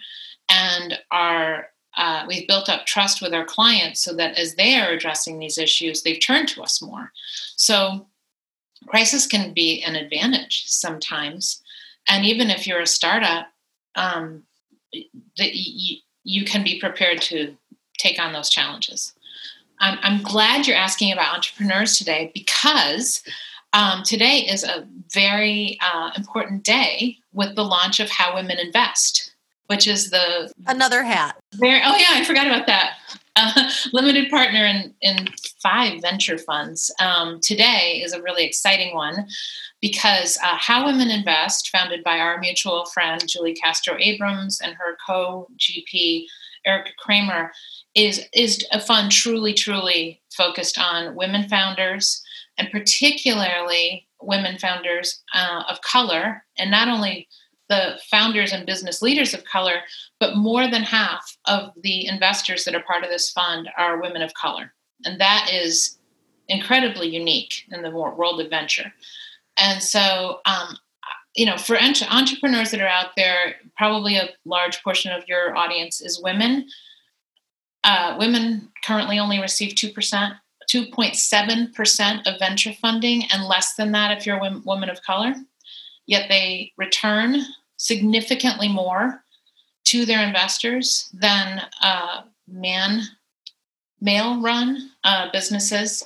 and 0.48 0.98
our 1.10 1.68
uh, 1.96 2.24
we've 2.28 2.46
built 2.46 2.68
up 2.68 2.84
trust 2.84 3.22
with 3.22 3.32
our 3.32 3.44
clients 3.44 4.00
so 4.00 4.14
that 4.14 4.38
as 4.38 4.54
they 4.54 4.78
are 4.78 4.90
addressing 4.90 5.38
these 5.38 5.56
issues, 5.56 6.02
they've 6.02 6.20
turned 6.20 6.48
to 6.48 6.62
us 6.62 6.82
more. 6.82 7.10
So, 7.56 8.06
crisis 8.86 9.26
can 9.26 9.54
be 9.54 9.82
an 9.82 9.96
advantage 9.96 10.64
sometimes. 10.66 11.62
And 12.08 12.24
even 12.24 12.50
if 12.50 12.66
you're 12.66 12.80
a 12.80 12.86
startup, 12.86 13.48
um, 13.96 14.42
that 14.92 15.54
you, 15.54 15.98
you 16.24 16.44
can 16.44 16.62
be 16.62 16.80
prepared 16.80 17.20
to 17.22 17.56
take 17.98 18.20
on 18.20 18.32
those 18.32 18.50
challenges. 18.50 19.12
I'm, 19.80 19.98
I'm 20.02 20.22
glad 20.22 20.66
you're 20.66 20.76
asking 20.76 21.12
about 21.12 21.34
entrepreneurs 21.34 21.98
today 21.98 22.30
because 22.34 23.22
um, 23.72 24.02
today 24.04 24.38
is 24.38 24.64
a 24.64 24.86
very 25.12 25.78
uh, 25.80 26.10
important 26.16 26.62
day 26.62 27.18
with 27.32 27.54
the 27.56 27.64
launch 27.64 28.00
of 28.00 28.08
How 28.08 28.34
Women 28.34 28.58
Invest 28.58 29.32
which 29.66 29.86
is 29.86 30.10
the 30.10 30.52
another 30.66 31.02
hat. 31.02 31.36
Very, 31.54 31.80
oh 31.84 31.96
yeah, 31.96 32.10
I 32.12 32.24
forgot 32.24 32.46
about 32.46 32.66
that. 32.66 32.94
Uh, 33.36 33.70
limited 33.92 34.30
partner 34.30 34.64
in 34.64 34.94
in 35.00 35.28
five 35.62 36.00
venture 36.00 36.38
funds. 36.38 36.92
Um, 37.00 37.40
today 37.40 38.00
is 38.04 38.12
a 38.12 38.22
really 38.22 38.44
exciting 38.44 38.94
one 38.94 39.26
because 39.80 40.38
uh, 40.42 40.56
How 40.56 40.86
Women 40.86 41.10
Invest, 41.10 41.70
founded 41.70 42.02
by 42.02 42.18
our 42.18 42.38
mutual 42.38 42.86
friend 42.86 43.22
Julie 43.26 43.54
Castro 43.54 43.96
Abrams 43.98 44.60
and 44.60 44.74
her 44.74 44.96
co 45.06 45.48
GP 45.58 46.24
Erica 46.64 46.90
Kramer, 46.98 47.52
is 47.94 48.24
is 48.32 48.64
a 48.72 48.80
fund 48.80 49.12
truly 49.12 49.54
truly 49.54 50.20
focused 50.36 50.78
on 50.78 51.14
women 51.14 51.48
founders 51.48 52.22
and 52.58 52.70
particularly 52.70 54.06
women 54.20 54.58
founders 54.58 55.22
uh, 55.34 55.64
of 55.68 55.80
color, 55.82 56.44
and 56.58 56.70
not 56.70 56.88
only 56.88 57.28
the 57.68 57.98
founders 58.10 58.52
and 58.52 58.66
business 58.66 59.02
leaders 59.02 59.34
of 59.34 59.44
color, 59.44 59.80
but 60.20 60.36
more 60.36 60.68
than 60.68 60.82
half 60.82 61.36
of 61.46 61.72
the 61.82 62.06
investors 62.06 62.64
that 62.64 62.74
are 62.74 62.82
part 62.82 63.04
of 63.04 63.10
this 63.10 63.30
fund 63.30 63.68
are 63.76 64.00
women 64.00 64.22
of 64.22 64.34
color. 64.34 64.72
And 65.04 65.20
that 65.20 65.50
is 65.52 65.98
incredibly 66.48 67.08
unique 67.08 67.64
in 67.70 67.82
the 67.82 67.90
world 67.90 68.40
of 68.40 68.50
venture. 68.50 68.92
And 69.56 69.82
so, 69.82 70.40
um, 70.46 70.76
you 71.34 71.44
know, 71.44 71.58
for 71.58 71.76
entrepreneurs 71.76 72.70
that 72.70 72.80
are 72.80 72.86
out 72.86 73.10
there, 73.16 73.56
probably 73.76 74.16
a 74.16 74.30
large 74.44 74.82
portion 74.82 75.12
of 75.12 75.28
your 75.28 75.56
audience 75.56 76.00
is 76.00 76.22
women. 76.22 76.68
Uh, 77.84 78.16
women 78.18 78.68
currently 78.84 79.18
only 79.18 79.40
receive 79.40 79.74
2%, 79.74 79.92
2.7% 80.70 82.26
of 82.26 82.38
venture 82.38 82.72
funding, 82.72 83.24
and 83.32 83.44
less 83.44 83.74
than 83.74 83.92
that 83.92 84.16
if 84.16 84.24
you're 84.24 84.38
a 84.38 84.60
woman 84.64 84.88
of 84.88 85.02
color 85.02 85.34
yet 86.06 86.28
they 86.28 86.72
return 86.76 87.42
significantly 87.76 88.68
more 88.68 89.22
to 89.84 90.04
their 90.04 90.26
investors 90.26 91.08
than 91.12 91.62
uh, 91.82 92.22
man 92.48 93.02
male 94.00 94.40
run 94.40 94.90
uh, 95.04 95.28
businesses. 95.32 96.04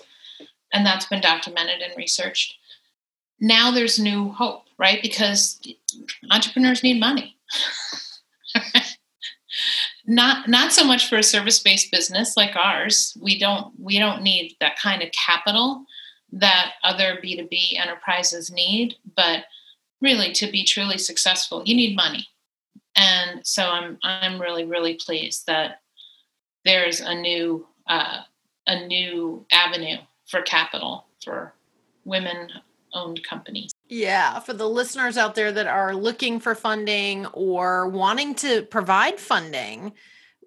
And 0.73 0.87
that's 0.87 1.07
been 1.07 1.21
documented 1.21 1.80
and 1.80 1.92
researched. 1.97 2.54
Now 3.40 3.71
there's 3.71 3.99
new 3.99 4.30
hope 4.30 4.64
right? 4.80 5.02
Because 5.02 5.61
entrepreneurs 6.30 6.83
need 6.83 6.99
money. 6.99 7.37
Not 10.07 10.49
not 10.49 10.73
so 10.73 10.83
much 10.83 11.09
for 11.09 11.19
a 11.19 11.23
service-based 11.23 11.92
business 11.92 12.37
like 12.37 12.57
ours. 12.57 13.16
We 13.21 13.38
don't 13.38 13.73
we 13.78 13.99
don't 13.99 14.23
need 14.23 14.57
that 14.59 14.76
kind 14.76 15.02
of 15.02 15.11
capital 15.12 15.85
that 16.33 16.73
other 16.83 17.21
b2b 17.23 17.78
enterprises 17.78 18.50
need 18.50 18.95
but 19.14 19.45
really 20.00 20.33
to 20.33 20.50
be 20.50 20.64
truly 20.64 20.99
successful 20.99 21.62
you 21.64 21.75
need 21.75 21.97
money. 21.97 22.26
And 22.97 23.47
so 23.47 23.64
i'm 23.64 23.99
i'm 24.02 24.40
really 24.40 24.64
really 24.64 24.95
pleased 24.95 25.47
that 25.47 25.80
there's 26.64 27.00
a 27.00 27.14
new 27.14 27.66
uh, 27.88 28.19
a 28.66 28.87
new 28.87 29.45
avenue 29.50 29.97
for 30.26 30.42
capital 30.42 31.07
for 31.25 31.54
women 32.04 32.49
owned 32.92 33.23
companies. 33.23 33.73
Yeah 33.88 34.40
for 34.40 34.52
the 34.52 34.69
listeners 34.69 35.16
out 35.16 35.35
there 35.35 35.52
that 35.52 35.66
are 35.66 35.95
looking 35.95 36.40
for 36.40 36.54
funding 36.54 37.26
or 37.26 37.88
wanting 37.88 38.35
to 38.37 38.62
provide 38.62 39.21
funding 39.21 39.92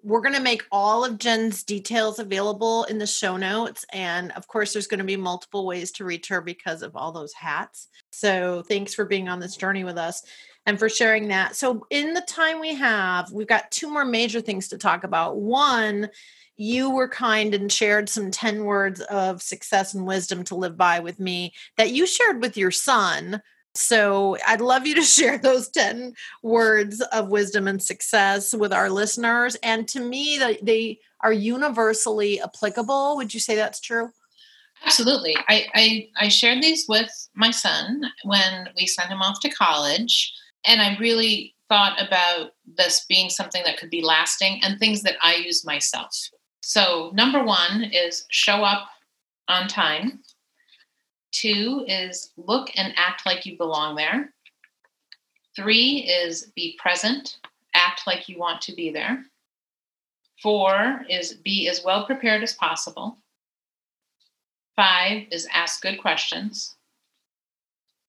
we're 0.04 0.20
going 0.20 0.34
to 0.34 0.40
make 0.40 0.64
all 0.70 1.02
of 1.02 1.18
Jen's 1.18 1.64
details 1.64 2.18
available 2.18 2.84
in 2.84 2.98
the 2.98 3.06
show 3.06 3.38
notes. 3.38 3.86
And 3.90 4.32
of 4.32 4.46
course, 4.46 4.74
there's 4.74 4.86
going 4.86 4.98
to 4.98 5.04
be 5.04 5.16
multiple 5.16 5.66
ways 5.66 5.90
to 5.92 6.04
reach 6.04 6.28
her 6.28 6.42
because 6.42 6.82
of 6.82 6.94
all 6.94 7.10
those 7.10 7.32
hats. 7.32 7.88
So 8.12 8.62
thanks 8.62 8.92
for 8.92 9.06
being 9.06 9.30
on 9.30 9.40
this 9.40 9.56
journey 9.56 9.82
with 9.82 9.96
us 9.96 10.22
and 10.66 10.78
for 10.78 10.90
sharing 10.90 11.28
that. 11.28 11.56
So, 11.56 11.86
in 11.90 12.12
the 12.12 12.20
time 12.22 12.60
we 12.60 12.74
have, 12.74 13.32
we've 13.32 13.46
got 13.46 13.70
two 13.70 13.90
more 13.90 14.04
major 14.04 14.40
things 14.40 14.68
to 14.68 14.78
talk 14.78 15.04
about. 15.04 15.36
One, 15.36 16.10
you 16.56 16.90
were 16.90 17.08
kind 17.08 17.54
and 17.54 17.72
shared 17.72 18.08
some 18.08 18.30
10 18.30 18.64
words 18.64 19.00
of 19.00 19.42
success 19.42 19.94
and 19.94 20.06
wisdom 20.06 20.44
to 20.44 20.54
live 20.54 20.76
by 20.76 21.00
with 21.00 21.18
me 21.18 21.52
that 21.76 21.92
you 21.92 22.06
shared 22.06 22.40
with 22.40 22.56
your 22.56 22.70
son 22.70 23.42
so 23.74 24.36
I'd 24.46 24.60
love 24.60 24.86
you 24.86 24.94
to 24.94 25.02
share 25.16 25.38
those 25.38 25.68
10 25.68 26.14
words 26.42 27.00
of 27.12 27.28
wisdom 27.28 27.68
and 27.68 27.82
success 27.82 28.54
with 28.54 28.72
our 28.72 28.90
listeners. 28.90 29.56
And 29.62 29.86
to 29.88 30.00
me, 30.00 30.40
they 30.62 31.00
are 31.20 31.32
universally 31.32 32.40
applicable. 32.40 33.16
Would 33.16 33.34
you 33.34 33.40
say 33.40 33.54
that's 33.54 33.80
true? 33.80 34.10
Absolutely. 34.84 35.36
I, 35.48 35.66
I, 35.74 36.08
I 36.18 36.28
shared 36.28 36.62
these 36.62 36.84
with 36.88 37.10
my 37.34 37.50
son 37.50 38.02
when 38.24 38.68
we 38.76 38.86
sent 38.86 39.08
him 39.08 39.22
off 39.22 39.40
to 39.40 39.48
college. 39.50 40.32
And 40.66 40.80
I 40.80 40.96
really 40.98 41.54
thought 41.68 42.00
about 42.00 42.50
this 42.76 43.04
being 43.08 43.30
something 43.30 43.62
that 43.64 43.78
could 43.78 43.90
be 43.90 44.02
lasting 44.02 44.60
and 44.62 44.78
things 44.78 45.02
that 45.02 45.16
I 45.22 45.36
use 45.36 45.64
myself. 45.64 46.14
So, 46.62 47.10
number 47.14 47.44
one 47.44 47.84
is 47.84 48.24
show 48.30 48.64
up 48.64 48.88
on 49.48 49.68
time. 49.68 50.20
Two 51.34 51.84
is 51.88 52.30
look 52.36 52.70
and 52.76 52.94
act 52.96 53.26
like 53.26 53.44
you 53.44 53.56
belong 53.58 53.96
there. 53.96 54.32
Three 55.56 55.98
is 56.08 56.52
be 56.54 56.78
present, 56.80 57.38
act 57.74 58.06
like 58.06 58.28
you 58.28 58.38
want 58.38 58.60
to 58.62 58.72
be 58.72 58.90
there. 58.90 59.24
Four 60.40 61.04
is 61.10 61.34
be 61.34 61.68
as 61.68 61.82
well 61.84 62.06
prepared 62.06 62.44
as 62.44 62.54
possible. 62.54 63.18
Five 64.76 65.26
is 65.32 65.48
ask 65.52 65.82
good 65.82 66.00
questions. 66.00 66.76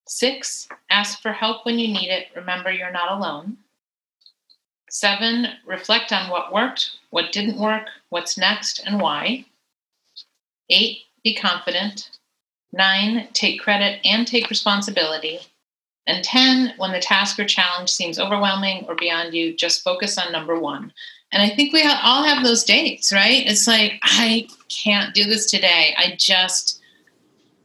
Six, 0.08 0.68
ask 0.92 1.20
for 1.20 1.32
help 1.32 1.66
when 1.66 1.80
you 1.80 1.88
need 1.88 2.10
it. 2.10 2.28
Remember, 2.36 2.72
you're 2.72 2.92
not 2.92 3.12
alone. 3.12 3.58
Seven, 4.88 5.48
reflect 5.66 6.14
on 6.14 6.30
what 6.30 6.54
worked, 6.54 6.92
what 7.10 7.32
didn't 7.32 7.58
work, 7.58 7.88
what's 8.10 8.38
next, 8.38 8.84
and 8.86 9.02
why. 9.02 9.46
Eight, 10.70 11.00
be 11.24 11.34
confident. 11.34 12.12
Nine, 12.72 13.28
take 13.34 13.62
credit 13.62 14.00
and 14.04 14.28
take 14.28 14.50
responsibility. 14.50 15.40
And 16.08 16.24
10, 16.24 16.74
when 16.78 16.92
the 16.92 17.00
task 17.00 17.40
or 17.40 17.46
challenge 17.46 17.90
seems 17.90 18.20
overwhelming 18.20 18.86
or 18.88 18.96
beyond 18.96 19.34
you, 19.34 19.56
just 19.56 19.84
focus 19.84 20.18
on 20.18 20.32
number 20.32 20.60
one. 20.60 20.94
And 21.32 21.42
I 21.42 21.50
think 21.50 21.74
we 21.74 21.82
all 21.82 22.24
have 22.24 22.44
those 22.44 22.64
days, 22.64 23.12
right? 23.14 23.46
It's 23.46 23.68
like, 23.68 24.00
I 24.04 24.48
can't 24.70 25.14
do 25.14 25.26
this 25.26 25.50
today. 25.50 25.96
I 25.98 26.16
just 26.18 26.82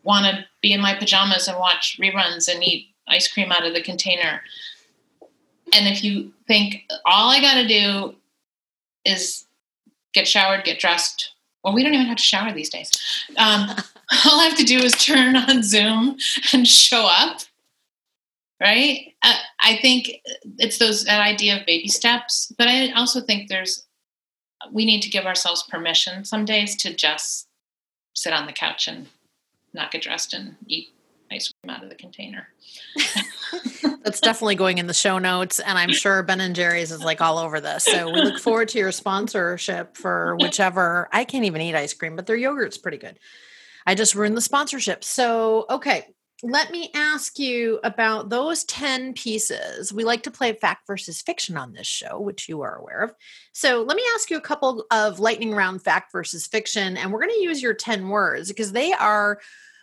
want 0.03 0.27
to 0.27 0.45
be 0.63 0.73
in 0.73 0.81
my 0.81 0.95
pajamas 0.95 1.49
and 1.49 1.59
watch 1.59 1.99
reruns 2.01 2.53
and 2.53 2.65
eat 2.65 2.89
ice 3.07 3.31
cream 3.31 3.53
out 3.53 3.67
of 3.67 3.75
the 3.75 3.83
container. 3.83 4.43
And 5.75 5.87
if 5.87 6.03
you 6.03 6.33
think 6.47 6.85
all 7.05 7.31
I 7.31 7.41
got 7.41 7.55
to 7.55 7.69
do 7.69 8.15
is 9.05 9.45
get 10.15 10.27
showered, 10.27 10.65
get 10.65 10.81
dressed, 10.81 11.33
well, 11.63 11.75
we 11.75 11.83
don't 11.83 11.95
even 11.95 12.07
have 12.07 12.17
to 12.17 12.23
shower 12.23 12.53
these 12.53 12.71
days. 12.71 12.91
Um, 13.37 13.71
all 14.27 14.41
I 14.41 14.45
have 14.45 14.59
to 14.59 14.65
do 14.65 14.79
is 14.79 14.93
turn 14.93 15.37
on 15.37 15.63
Zoom 15.63 16.17
and 16.53 16.67
show 16.67 17.07
up. 17.07 17.41
Right? 18.61 19.15
Uh, 19.23 19.37
I 19.63 19.77
think 19.77 20.21
it's 20.59 20.77
those 20.77 21.05
that 21.05 21.21
idea 21.21 21.59
of 21.59 21.67
baby 21.67 21.89
steps, 21.89 22.53
but 22.59 22.69
I 22.69 22.91
also 22.93 23.23
think 23.23 23.49
there's 23.49 23.87
we 24.71 24.85
need 24.85 25.01
to 25.03 25.11
give 25.11 25.25
ourselves 25.25 25.63
permission 25.63 26.25
some 26.27 26.45
days 26.45 26.77
to 26.77 26.95
just 26.95 27.49
sit 28.15 28.35
on 28.35 28.47
the 28.47 28.53
couch 28.53 28.87
and 28.87 29.07
not 29.73 29.91
get 29.91 30.03
dressed 30.03 30.35
and 30.35 30.57
eat 30.67 30.89
ice 31.31 31.53
cream 31.53 31.75
out 31.75 31.83
of 31.83 31.89
the 31.89 31.95
container. 31.95 32.49
That's 34.03 34.21
definitely 34.21 34.57
going 34.57 34.79
in 34.79 34.87
the 34.87 34.95
show 34.95 35.19
notes, 35.19 35.61
and 35.61 35.79
I'm 35.79 35.93
sure 35.93 36.23
Ben 36.23 36.41
and 36.41 36.55
Jerry's 36.55 36.91
is 36.91 37.03
like 37.03 37.21
all 37.21 37.39
over 37.39 37.61
this. 37.61 37.85
So 37.85 38.11
we 38.11 38.21
look 38.21 38.41
forward 38.41 38.69
to 38.69 38.79
your 38.79 38.93
sponsorship 38.93 39.97
for 39.97 40.37
whichever. 40.41 41.09
I 41.13 41.25
can't 41.25 41.45
even 41.45 41.61
eat 41.61 41.75
ice 41.75 41.95
cream, 41.95 42.17
but 42.17 42.27
their 42.27 42.37
yogurt's 42.37 42.79
pretty 42.79 42.99
good. 42.99 43.19
I 43.87 43.95
just 43.95 44.15
ruined 44.15 44.37
the 44.37 44.43
sponsorship. 44.43 45.05
So 45.05 45.67
okay, 45.71 46.07
let 46.43 46.71
me 46.71 46.91
ask 46.95 47.39
you 47.39 47.81
about 47.85 48.31
those 48.31 48.65
10 48.65 49.13
pieces. 49.13 49.93
We 49.93 50.05
like 50.05 50.23
to 50.23 50.31
play 50.31 50.53
fact 50.55 50.87
versus 50.87 51.21
fiction 51.21 51.57
on 51.57 51.73
this 51.73 51.87
show, 51.87 52.19
which 52.19 52.49
you 52.49 52.63
are 52.63 52.77
aware 52.77 53.01
of. 53.01 53.15
So 53.53 53.83
let 53.83 53.97
me 53.97 54.03
ask 54.15 54.31
you 54.31 54.39
a 54.39 54.43
couple 54.43 54.87
of 54.91 55.21
lightning 55.21 55.53
round 55.53 55.83
fact 55.83 56.13
versus 56.13 56.47
fiction, 56.47 56.97
and 56.97 57.13
we're 57.13 57.21
going 57.21 57.35
to 57.35 57.43
use 57.43 57.63
your 57.63 57.75
10 57.75 58.09
words 58.09 58.49
because 58.49 58.73
they 58.73 58.93
are 58.93 59.41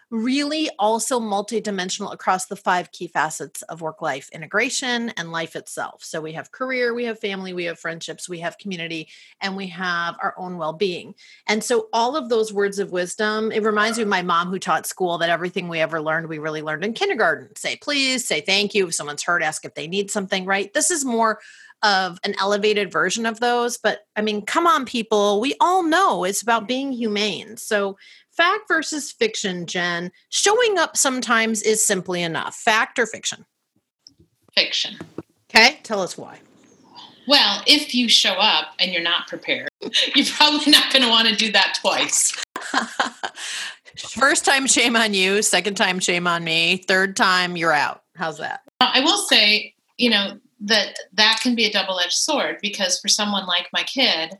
really 0.09 0.69
also 0.79 1.19
multidimensional 1.19 2.13
across 2.13 2.45
the 2.45 2.55
five 2.55 2.91
key 2.91 3.07
facets 3.07 3.61
of 3.63 3.81
work 3.81 4.01
life 4.01 4.29
integration 4.31 5.09
and 5.11 5.31
life 5.31 5.55
itself. 5.55 6.03
So 6.03 6.21
we 6.21 6.33
have 6.33 6.51
career, 6.51 6.93
we 6.93 7.05
have 7.05 7.19
family, 7.19 7.51
we 7.51 7.65
have 7.65 7.79
friendships, 7.79 8.29
we 8.29 8.39
have 8.39 8.57
community, 8.57 9.09
and 9.41 9.57
we 9.57 9.67
have 9.67 10.15
our 10.21 10.33
own 10.37 10.57
well 10.57 10.73
being. 10.73 11.13
And 11.45 11.63
so 11.63 11.89
all 11.91 12.15
of 12.15 12.29
those 12.29 12.53
words 12.53 12.79
of 12.79 12.91
wisdom, 12.91 13.51
it 13.51 13.63
reminds 13.63 13.97
me 13.97 14.03
of 14.03 14.09
my 14.09 14.21
mom 14.21 14.47
who 14.47 14.59
taught 14.59 14.85
school 14.85 15.17
that 15.17 15.29
everything 15.29 15.67
we 15.67 15.79
ever 15.79 16.01
learned, 16.01 16.27
we 16.27 16.39
really 16.39 16.61
learned 16.61 16.85
in 16.85 16.93
kindergarten. 16.93 17.55
Say 17.55 17.75
please, 17.75 18.25
say 18.25 18.39
thank 18.39 18.73
you. 18.73 18.87
If 18.87 18.95
someone's 18.95 19.23
hurt, 19.23 19.43
ask 19.43 19.65
if 19.65 19.75
they 19.75 19.87
need 19.87 20.09
something, 20.09 20.45
right? 20.45 20.73
This 20.73 20.89
is 20.89 21.03
more 21.03 21.39
of 21.83 22.17
an 22.23 22.33
elevated 22.39 22.91
version 22.91 23.25
of 23.25 23.39
those. 23.39 23.77
But 23.77 23.99
I 24.15 24.21
mean, 24.21 24.43
come 24.43 24.65
on, 24.65 24.85
people. 24.85 25.39
We 25.39 25.55
all 25.59 25.83
know 25.83 26.23
it's 26.23 26.41
about 26.41 26.67
being 26.67 26.91
humane. 26.91 27.57
So 27.57 27.97
fact 28.37 28.67
versus 28.67 29.11
fiction, 29.11 29.65
Jen. 29.65 30.11
Showing 30.29 30.77
up 30.77 30.95
sometimes 30.95 31.61
is 31.61 31.85
simply 31.85 32.21
enough. 32.21 32.55
Fact 32.55 32.99
or 32.99 33.05
fiction? 33.05 33.45
Fiction. 34.55 34.97
Okay, 35.49 35.79
tell 35.83 36.01
us 36.01 36.17
why. 36.17 36.39
Well, 37.27 37.61
if 37.67 37.93
you 37.93 38.07
show 38.07 38.33
up 38.33 38.67
and 38.79 38.93
you're 38.93 39.03
not 39.03 39.27
prepared, 39.27 39.67
you're 40.15 40.25
probably 40.25 40.71
not 40.71 40.93
going 40.93 41.03
to 41.03 41.09
want 41.09 41.27
to 41.27 41.35
do 41.35 41.51
that 41.51 41.77
twice. 41.81 42.41
First 43.97 44.45
time, 44.45 44.67
shame 44.67 44.95
on 44.95 45.13
you. 45.13 45.41
Second 45.41 45.75
time, 45.75 45.99
shame 45.99 46.27
on 46.27 46.43
me. 46.43 46.77
Third 46.87 47.15
time, 47.15 47.57
you're 47.57 47.73
out. 47.73 48.03
How's 48.15 48.37
that? 48.37 48.61
I 48.79 49.01
will 49.01 49.17
say, 49.17 49.73
you 49.97 50.09
know, 50.09 50.39
that 50.61 50.95
that 51.13 51.39
can 51.41 51.55
be 51.55 51.65
a 51.65 51.71
double 51.71 51.99
edged 51.99 52.13
sword 52.13 52.57
because 52.61 52.99
for 52.99 53.07
someone 53.07 53.45
like 53.45 53.67
my 53.73 53.83
kid, 53.83 54.37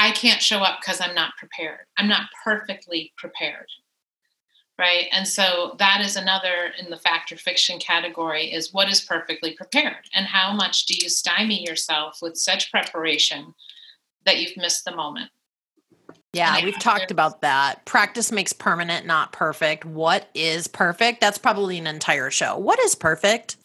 I 0.00 0.12
can't 0.12 0.40
show 0.40 0.60
up 0.60 0.80
because 0.80 0.98
I'm 0.98 1.14
not 1.14 1.36
prepared. 1.36 1.80
I'm 1.98 2.08
not 2.08 2.30
perfectly 2.42 3.12
prepared. 3.18 3.66
Right. 4.78 5.08
And 5.12 5.28
so 5.28 5.76
that 5.78 6.00
is 6.00 6.16
another 6.16 6.72
in 6.78 6.88
the 6.88 6.96
factor 6.96 7.36
fiction 7.36 7.78
category 7.78 8.50
is 8.50 8.72
what 8.72 8.90
is 8.90 9.02
perfectly 9.02 9.52
prepared 9.52 10.08
and 10.14 10.24
how 10.24 10.54
much 10.54 10.86
do 10.86 10.94
you 10.94 11.10
stymie 11.10 11.62
yourself 11.62 12.20
with 12.22 12.38
such 12.38 12.72
preparation 12.72 13.54
that 14.24 14.38
you've 14.38 14.56
missed 14.56 14.86
the 14.86 14.96
moment. 14.96 15.30
Yeah, 16.32 16.64
we've 16.64 16.78
talked 16.78 17.10
about 17.10 17.42
that. 17.42 17.84
Practice 17.84 18.32
makes 18.32 18.54
permanent, 18.54 19.04
not 19.04 19.32
perfect. 19.32 19.84
What 19.84 20.30
is 20.32 20.66
perfect? 20.66 21.20
That's 21.20 21.38
probably 21.38 21.76
an 21.76 21.86
entire 21.86 22.30
show. 22.30 22.56
What 22.56 22.78
is 22.80 22.94
perfect? 22.94 23.58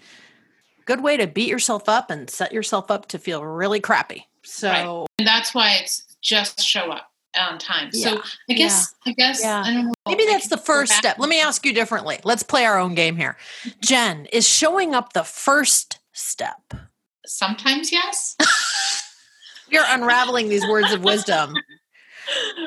Good 0.86 1.02
way 1.02 1.16
to 1.16 1.28
beat 1.28 1.48
yourself 1.48 1.88
up 1.88 2.12
and 2.12 2.30
set 2.30 2.52
yourself 2.52 2.92
up 2.92 3.08
to 3.10 3.20
feel 3.20 3.46
really 3.46 3.80
crappy. 3.80 4.28
So, 4.44 4.70
right. 4.70 5.08
and 5.20 5.28
that's 5.28 5.56
why 5.56 5.78
it's 5.82 6.05
just 6.26 6.60
show 6.60 6.92
up 6.92 7.12
on 7.40 7.60
time. 7.60 7.90
Yeah. 7.94 8.10
So 8.10 8.22
I 8.50 8.54
guess 8.54 8.96
yeah. 9.06 9.12
I 9.12 9.14
guess 9.16 9.42
yeah. 9.44 9.64
I 9.66 9.74
don't 9.74 9.86
know. 9.86 9.94
Maybe 10.08 10.26
that's 10.26 10.48
the 10.48 10.58
first 10.58 10.94
step. 10.94 11.20
Let 11.20 11.30
me 11.30 11.40
ask 11.40 11.66
you 11.66 11.74
differently. 11.74 12.20
Let's 12.24 12.44
play 12.44 12.66
our 12.66 12.80
own 12.80 12.96
game 12.96 13.16
here. 13.16 13.38
Jen, 13.82 14.26
is 14.34 14.48
showing 14.48 14.96
up 14.96 15.14
the 15.14 15.24
first 15.24 16.00
step? 16.14 16.74
Sometimes 17.26 17.92
yes. 17.92 18.36
You're 19.70 19.86
unraveling 19.88 20.50
these 20.50 20.66
words 20.68 20.92
of 20.92 21.04
wisdom. 21.04 21.54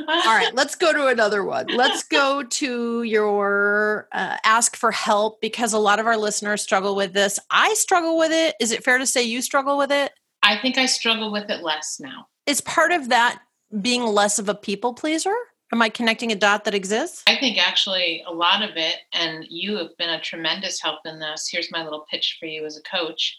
All 0.09 0.37
right, 0.37 0.55
let's 0.55 0.77
go 0.77 0.93
to 0.93 1.09
another 1.09 1.45
one. 1.45 1.67
Let's 1.69 2.05
go 2.05 2.45
to 2.45 3.03
your 3.03 4.09
uh, 4.13 4.37
ask 4.45 4.77
for 4.77 4.93
help 4.93 5.41
because 5.41 5.73
a 5.73 5.79
lot 5.79 5.99
of 5.99 6.07
our 6.07 6.17
listeners 6.17 6.63
struggle 6.63 6.95
with 6.95 7.13
this. 7.13 7.41
I 7.51 7.75
struggle 7.75 8.19
with 8.19 8.31
it. 8.31 8.55
Is 8.61 8.71
it 8.71 8.85
fair 8.85 8.99
to 8.99 9.07
say 9.07 9.23
you 9.23 9.43
struggle 9.43 9.77
with 9.77 9.91
it? 9.91 10.13
I 10.43 10.59
think 10.59 10.79
I 10.79 10.87
struggle 10.87 11.33
with 11.33 11.51
it 11.51 11.63
less 11.63 11.99
now. 12.01 12.29
Is 12.47 12.61
part 12.61 12.93
of 12.93 13.09
that 13.09 13.41
being 13.81 14.03
less 14.03 14.39
of 14.39 14.49
a 14.49 14.55
people 14.55 14.95
pleaser? 14.95 15.35
Am 15.73 15.83
I 15.83 15.91
connecting 15.91 16.33
a 16.33 16.37
dot 16.37 16.65
that 16.65 16.75
exists? 16.75 17.23
I 17.27 17.37
think 17.37 17.59
actually 17.59 18.25
a 18.27 18.33
lot 18.33 18.63
of 18.63 18.77
it, 18.77 18.97
and 19.13 19.45
you 19.49 19.77
have 19.77 19.97
been 19.99 20.09
a 20.09 20.21
tremendous 20.21 20.81
help 20.81 21.01
in 21.05 21.19
this. 21.19 21.49
Here's 21.51 21.71
my 21.71 21.85
little 21.85 22.07
pitch 22.11 22.39
for 22.41 22.47
you 22.47 22.65
as 22.65 22.79
a 22.79 22.83
coach: 22.83 23.39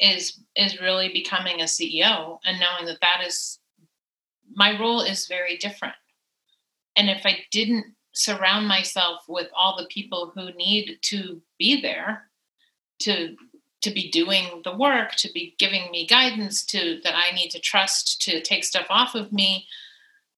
is 0.00 0.40
is 0.56 0.80
really 0.80 1.08
becoming 1.08 1.60
a 1.60 1.64
CEO 1.64 2.38
and 2.44 2.58
knowing 2.58 2.86
that 2.86 3.00
that 3.00 3.24
is 3.24 3.60
my 4.54 4.78
role 4.78 5.02
is 5.02 5.26
very 5.28 5.56
different. 5.56 5.94
And 6.96 7.08
if 7.08 7.24
I 7.24 7.44
didn't 7.52 7.94
surround 8.12 8.66
myself 8.66 9.22
with 9.28 9.48
all 9.56 9.76
the 9.76 9.86
people 9.86 10.32
who 10.34 10.52
need 10.54 10.98
to 11.02 11.40
be 11.58 11.80
there 11.80 12.28
to 13.00 13.36
to 13.80 13.90
be 13.90 14.10
doing 14.10 14.62
the 14.64 14.76
work, 14.76 15.12
to 15.16 15.30
be 15.32 15.54
giving 15.58 15.90
me 15.90 16.06
guidance, 16.06 16.64
to 16.66 17.00
that 17.04 17.14
I 17.14 17.32
need 17.34 17.50
to 17.50 17.60
trust 17.60 18.20
to 18.22 18.40
take 18.40 18.64
stuff 18.64 18.86
off 18.90 19.14
of 19.14 19.32
me, 19.32 19.66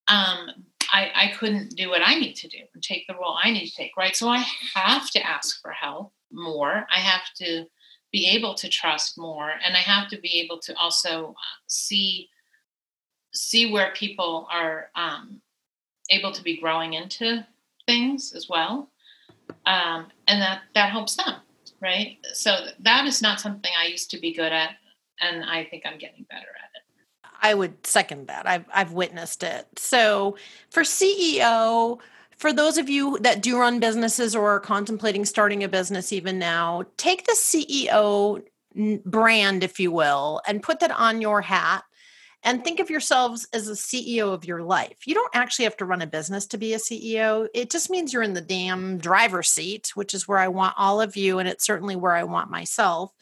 um, 0.08 0.50
I, 0.92 1.10
I 1.14 1.32
couldn't 1.38 1.76
do 1.76 1.88
what 1.88 2.02
I 2.04 2.16
need 2.16 2.34
to 2.36 2.48
do 2.48 2.58
and 2.74 2.82
take 2.82 3.06
the 3.06 3.14
role 3.14 3.38
I 3.42 3.50
need 3.50 3.68
to 3.68 3.76
take, 3.76 3.96
right? 3.96 4.14
So 4.14 4.28
I 4.28 4.44
have 4.74 5.10
to 5.10 5.26
ask 5.26 5.60
for 5.62 5.70
help 5.70 6.12
more. 6.32 6.86
I 6.94 6.98
have 6.98 7.22
to 7.36 7.66
be 8.12 8.28
able 8.28 8.54
to 8.54 8.68
trust 8.68 9.16
more, 9.16 9.52
and 9.64 9.76
I 9.76 9.80
have 9.80 10.08
to 10.08 10.18
be 10.18 10.40
able 10.40 10.58
to 10.60 10.76
also 10.76 11.30
uh, 11.30 11.58
see 11.66 12.28
see 13.32 13.72
where 13.72 13.92
people 13.94 14.48
are 14.50 14.90
um, 14.96 15.40
able 16.10 16.32
to 16.32 16.42
be 16.42 16.60
growing 16.60 16.94
into 16.94 17.46
things 17.86 18.32
as 18.32 18.48
well, 18.48 18.90
um, 19.66 20.08
and 20.26 20.42
that 20.42 20.62
that 20.74 20.90
helps 20.90 21.14
them 21.14 21.36
right? 21.80 22.18
So 22.32 22.66
that 22.80 23.06
is 23.06 23.22
not 23.22 23.40
something 23.40 23.70
I 23.78 23.86
used 23.86 24.10
to 24.10 24.18
be 24.18 24.32
good 24.32 24.52
at, 24.52 24.70
and 25.20 25.44
I 25.44 25.64
think 25.64 25.84
I'm 25.86 25.98
getting 25.98 26.26
better 26.28 26.40
at 26.40 26.70
it. 26.74 26.82
I 27.42 27.54
would 27.54 27.86
second 27.86 28.28
that. 28.28 28.46
I've 28.46 28.66
I've 28.72 28.92
witnessed 28.92 29.42
it. 29.42 29.66
So 29.76 30.36
for 30.70 30.82
CEO, 30.82 31.98
for 32.36 32.52
those 32.52 32.78
of 32.78 32.88
you 32.88 33.18
that 33.20 33.42
do 33.42 33.58
run 33.58 33.80
businesses 33.80 34.36
or 34.36 34.50
are 34.50 34.60
contemplating 34.60 35.24
starting 35.24 35.64
a 35.64 35.68
business 35.68 36.12
even 36.12 36.38
now, 36.38 36.84
take 36.96 37.26
the 37.26 37.32
CEO 37.32 38.42
brand, 39.04 39.64
if 39.64 39.80
you 39.80 39.90
will, 39.90 40.40
and 40.46 40.62
put 40.62 40.80
that 40.80 40.90
on 40.90 41.20
your 41.20 41.40
hat 41.40 41.84
and 42.42 42.64
think 42.64 42.80
of 42.80 42.90
yourselves 42.90 43.46
as 43.52 43.68
a 43.68 43.72
CEO 43.72 44.32
of 44.32 44.44
your 44.44 44.62
life. 44.62 45.06
You 45.06 45.14
don't 45.14 45.34
actually 45.34 45.64
have 45.64 45.76
to 45.78 45.84
run 45.84 46.02
a 46.02 46.06
business 46.06 46.46
to 46.48 46.58
be 46.58 46.72
a 46.72 46.78
CEO. 46.78 47.48
It 47.54 47.70
just 47.70 47.90
means 47.90 48.12
you're 48.12 48.22
in 48.22 48.32
the 48.32 48.40
damn 48.40 48.98
driver's 48.98 49.48
seat, 49.48 49.92
which 49.94 50.14
is 50.14 50.26
where 50.26 50.38
I 50.38 50.48
want 50.48 50.74
all 50.78 51.00
of 51.00 51.16
you. 51.16 51.38
And 51.38 51.48
it's 51.48 51.66
certainly 51.66 51.96
where 51.96 52.14
I 52.14 52.24
want 52.24 52.50
myself. 52.50 53.12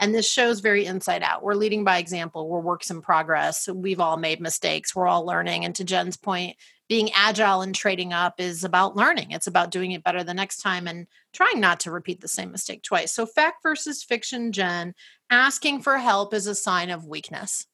And 0.00 0.14
this 0.14 0.30
shows 0.30 0.60
very 0.60 0.86
inside 0.86 1.24
out. 1.24 1.42
We're 1.42 1.54
leading 1.54 1.82
by 1.82 1.98
example. 1.98 2.48
We're 2.48 2.60
works 2.60 2.90
in 2.90 3.02
progress. 3.02 3.68
We've 3.68 3.98
all 3.98 4.16
made 4.16 4.40
mistakes. 4.40 4.94
We're 4.94 5.08
all 5.08 5.26
learning. 5.26 5.64
And 5.64 5.74
to 5.74 5.84
Jen's 5.84 6.16
point, 6.16 6.56
being 6.88 7.10
agile 7.14 7.62
and 7.62 7.74
trading 7.74 8.12
up 8.12 8.34
is 8.38 8.62
about 8.62 8.96
learning. 8.96 9.32
It's 9.32 9.48
about 9.48 9.72
doing 9.72 9.90
it 9.90 10.04
better 10.04 10.22
the 10.22 10.34
next 10.34 10.58
time 10.58 10.86
and 10.86 11.08
trying 11.32 11.58
not 11.60 11.80
to 11.80 11.90
repeat 11.90 12.20
the 12.20 12.28
same 12.28 12.52
mistake 12.52 12.82
twice. 12.82 13.12
So, 13.12 13.26
fact 13.26 13.62
versus 13.62 14.04
fiction, 14.04 14.52
Jen, 14.52 14.94
asking 15.30 15.82
for 15.82 15.98
help 15.98 16.32
is 16.32 16.46
a 16.46 16.54
sign 16.54 16.90
of 16.90 17.04
weakness. 17.04 17.66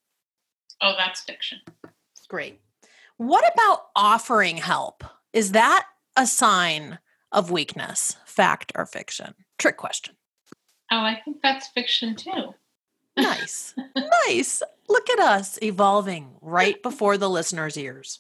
Oh, 0.81 0.95
that's 0.97 1.21
fiction. 1.21 1.61
Great. 2.29 2.61
What 3.17 3.45
about 3.53 3.87
offering 3.95 4.57
help? 4.57 5.05
Is 5.33 5.53
that 5.53 5.87
a 6.17 6.27
sign 6.27 6.99
of 7.33 7.51
weakness, 7.51 8.17
fact 8.25 8.73
or 8.75 8.87
fiction? 8.87 9.35
Trick 9.59 9.77
question. 9.77 10.15
Oh, 10.91 10.99
I 10.99 11.21
think 11.25 11.39
that's 11.43 11.69
fiction 11.69 12.17
too. 12.17 12.55
Nice. 13.17 13.75
nice. 14.27 14.61
Look 14.89 15.09
at 15.09 15.21
us 15.21 15.57
evolving 15.63 16.35
right 16.41 16.83
before 16.83 17.17
the 17.17 17.31
listener's 17.31 17.77
ears. 17.77 18.19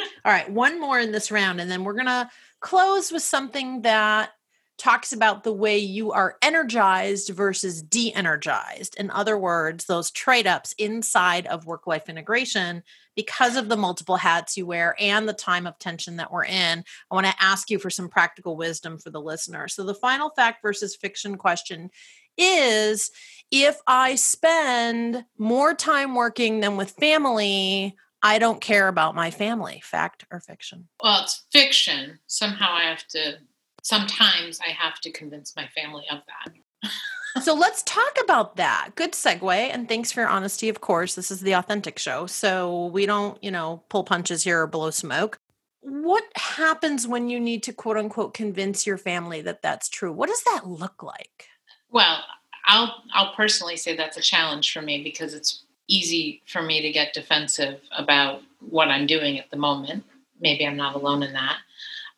All 0.00 0.32
right, 0.32 0.50
one 0.50 0.80
more 0.80 0.98
in 0.98 1.12
this 1.12 1.30
round, 1.30 1.60
and 1.60 1.70
then 1.70 1.84
we're 1.84 1.92
going 1.92 2.06
to 2.06 2.28
close 2.58 3.12
with 3.12 3.22
something 3.22 3.82
that 3.82 4.32
talks 4.78 5.12
about 5.12 5.42
the 5.42 5.52
way 5.52 5.78
you 5.78 6.12
are 6.12 6.36
energized 6.42 7.30
versus 7.30 7.82
de 7.82 8.12
energized. 8.12 8.94
In 8.98 9.10
other 9.10 9.38
words, 9.38 9.86
those 9.86 10.10
trade 10.10 10.46
ups 10.46 10.74
inside 10.78 11.46
of 11.46 11.66
work 11.66 11.86
life 11.86 12.08
integration 12.08 12.82
because 13.14 13.56
of 13.56 13.68
the 13.68 13.76
multiple 13.76 14.16
hats 14.16 14.56
you 14.56 14.66
wear 14.66 14.94
and 15.00 15.28
the 15.28 15.32
time 15.32 15.66
of 15.66 15.78
tension 15.78 16.16
that 16.16 16.30
we're 16.30 16.44
in. 16.44 16.84
I 17.10 17.14
want 17.14 17.26
to 17.26 17.34
ask 17.40 17.70
you 17.70 17.78
for 17.78 17.90
some 17.90 18.08
practical 18.08 18.56
wisdom 18.56 18.98
for 18.98 19.10
the 19.10 19.20
listener. 19.20 19.68
So, 19.68 19.84
the 19.84 19.94
final 19.94 20.30
fact 20.30 20.62
versus 20.62 20.94
fiction 20.94 21.36
question 21.36 21.90
is 22.36 23.10
if 23.50 23.78
I 23.86 24.16
spend 24.16 25.24
more 25.38 25.74
time 25.74 26.14
working 26.14 26.60
than 26.60 26.76
with 26.76 26.90
family, 26.90 27.96
I 28.22 28.38
don't 28.38 28.60
care 28.60 28.88
about 28.88 29.14
my 29.14 29.30
family. 29.30 29.80
Fact 29.84 30.26
or 30.30 30.40
fiction? 30.40 30.88
Well, 31.02 31.22
it's 31.22 31.46
fiction. 31.52 32.18
Somehow 32.26 32.74
I 32.74 32.82
have 32.82 33.06
to 33.08 33.38
sometimes 33.86 34.58
I 34.60 34.70
have 34.70 34.98
to 35.00 35.12
convince 35.12 35.54
my 35.54 35.68
family 35.68 36.04
of 36.10 36.18
that. 36.26 37.42
so 37.44 37.54
let's 37.54 37.84
talk 37.84 38.16
about 38.20 38.56
that. 38.56 38.90
Good 38.96 39.12
segue. 39.12 39.54
And 39.54 39.88
thanks 39.88 40.10
for 40.10 40.20
your 40.20 40.28
honesty, 40.28 40.68
of 40.68 40.80
course. 40.80 41.14
This 41.14 41.30
is 41.30 41.40
the 41.40 41.52
authentic 41.52 41.96
show. 42.00 42.26
So 42.26 42.86
we 42.86 43.06
don't, 43.06 43.42
you 43.44 43.52
know, 43.52 43.84
pull 43.88 44.02
punches 44.02 44.42
here 44.42 44.62
or 44.62 44.66
blow 44.66 44.90
smoke. 44.90 45.38
What 45.82 46.24
happens 46.34 47.06
when 47.06 47.28
you 47.28 47.38
need 47.38 47.62
to 47.62 47.72
quote 47.72 47.96
unquote 47.96 48.34
convince 48.34 48.88
your 48.88 48.98
family 48.98 49.40
that 49.42 49.62
that's 49.62 49.88
true? 49.88 50.12
What 50.12 50.28
does 50.28 50.42
that 50.52 50.66
look 50.66 51.04
like? 51.04 51.46
Well, 51.88 52.24
I'll 52.66 53.04
I'll 53.14 53.34
personally 53.34 53.76
say 53.76 53.94
that's 53.96 54.16
a 54.16 54.22
challenge 54.22 54.72
for 54.72 54.82
me 54.82 55.04
because 55.04 55.32
it's 55.32 55.62
easy 55.86 56.42
for 56.46 56.60
me 56.60 56.82
to 56.82 56.90
get 56.90 57.14
defensive 57.14 57.80
about 57.96 58.42
what 58.58 58.88
I'm 58.88 59.06
doing 59.06 59.38
at 59.38 59.48
the 59.52 59.56
moment. 59.56 60.02
Maybe 60.40 60.66
I'm 60.66 60.76
not 60.76 60.96
alone 60.96 61.22
in 61.22 61.34
that. 61.34 61.58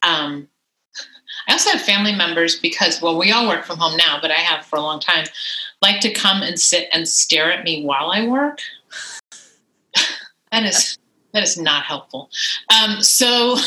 Um, 0.02 0.48
I 1.46 1.52
also 1.52 1.70
have 1.70 1.82
family 1.82 2.14
members 2.14 2.58
because, 2.58 3.00
well, 3.00 3.18
we 3.18 3.30
all 3.32 3.46
work 3.48 3.64
from 3.64 3.78
home 3.78 3.96
now, 3.96 4.18
but 4.20 4.30
I 4.30 4.34
have 4.34 4.64
for 4.64 4.76
a 4.76 4.82
long 4.82 5.00
time, 5.00 5.26
like 5.82 6.00
to 6.00 6.12
come 6.12 6.42
and 6.42 6.58
sit 6.58 6.88
and 6.92 7.06
stare 7.06 7.52
at 7.52 7.64
me 7.64 7.84
while 7.84 8.10
I 8.10 8.26
work. 8.26 8.60
that 10.52 10.64
is 10.64 10.98
that 11.32 11.42
is 11.42 11.58
not 11.58 11.84
helpful. 11.84 12.30
Um, 12.74 13.02
so. 13.02 13.56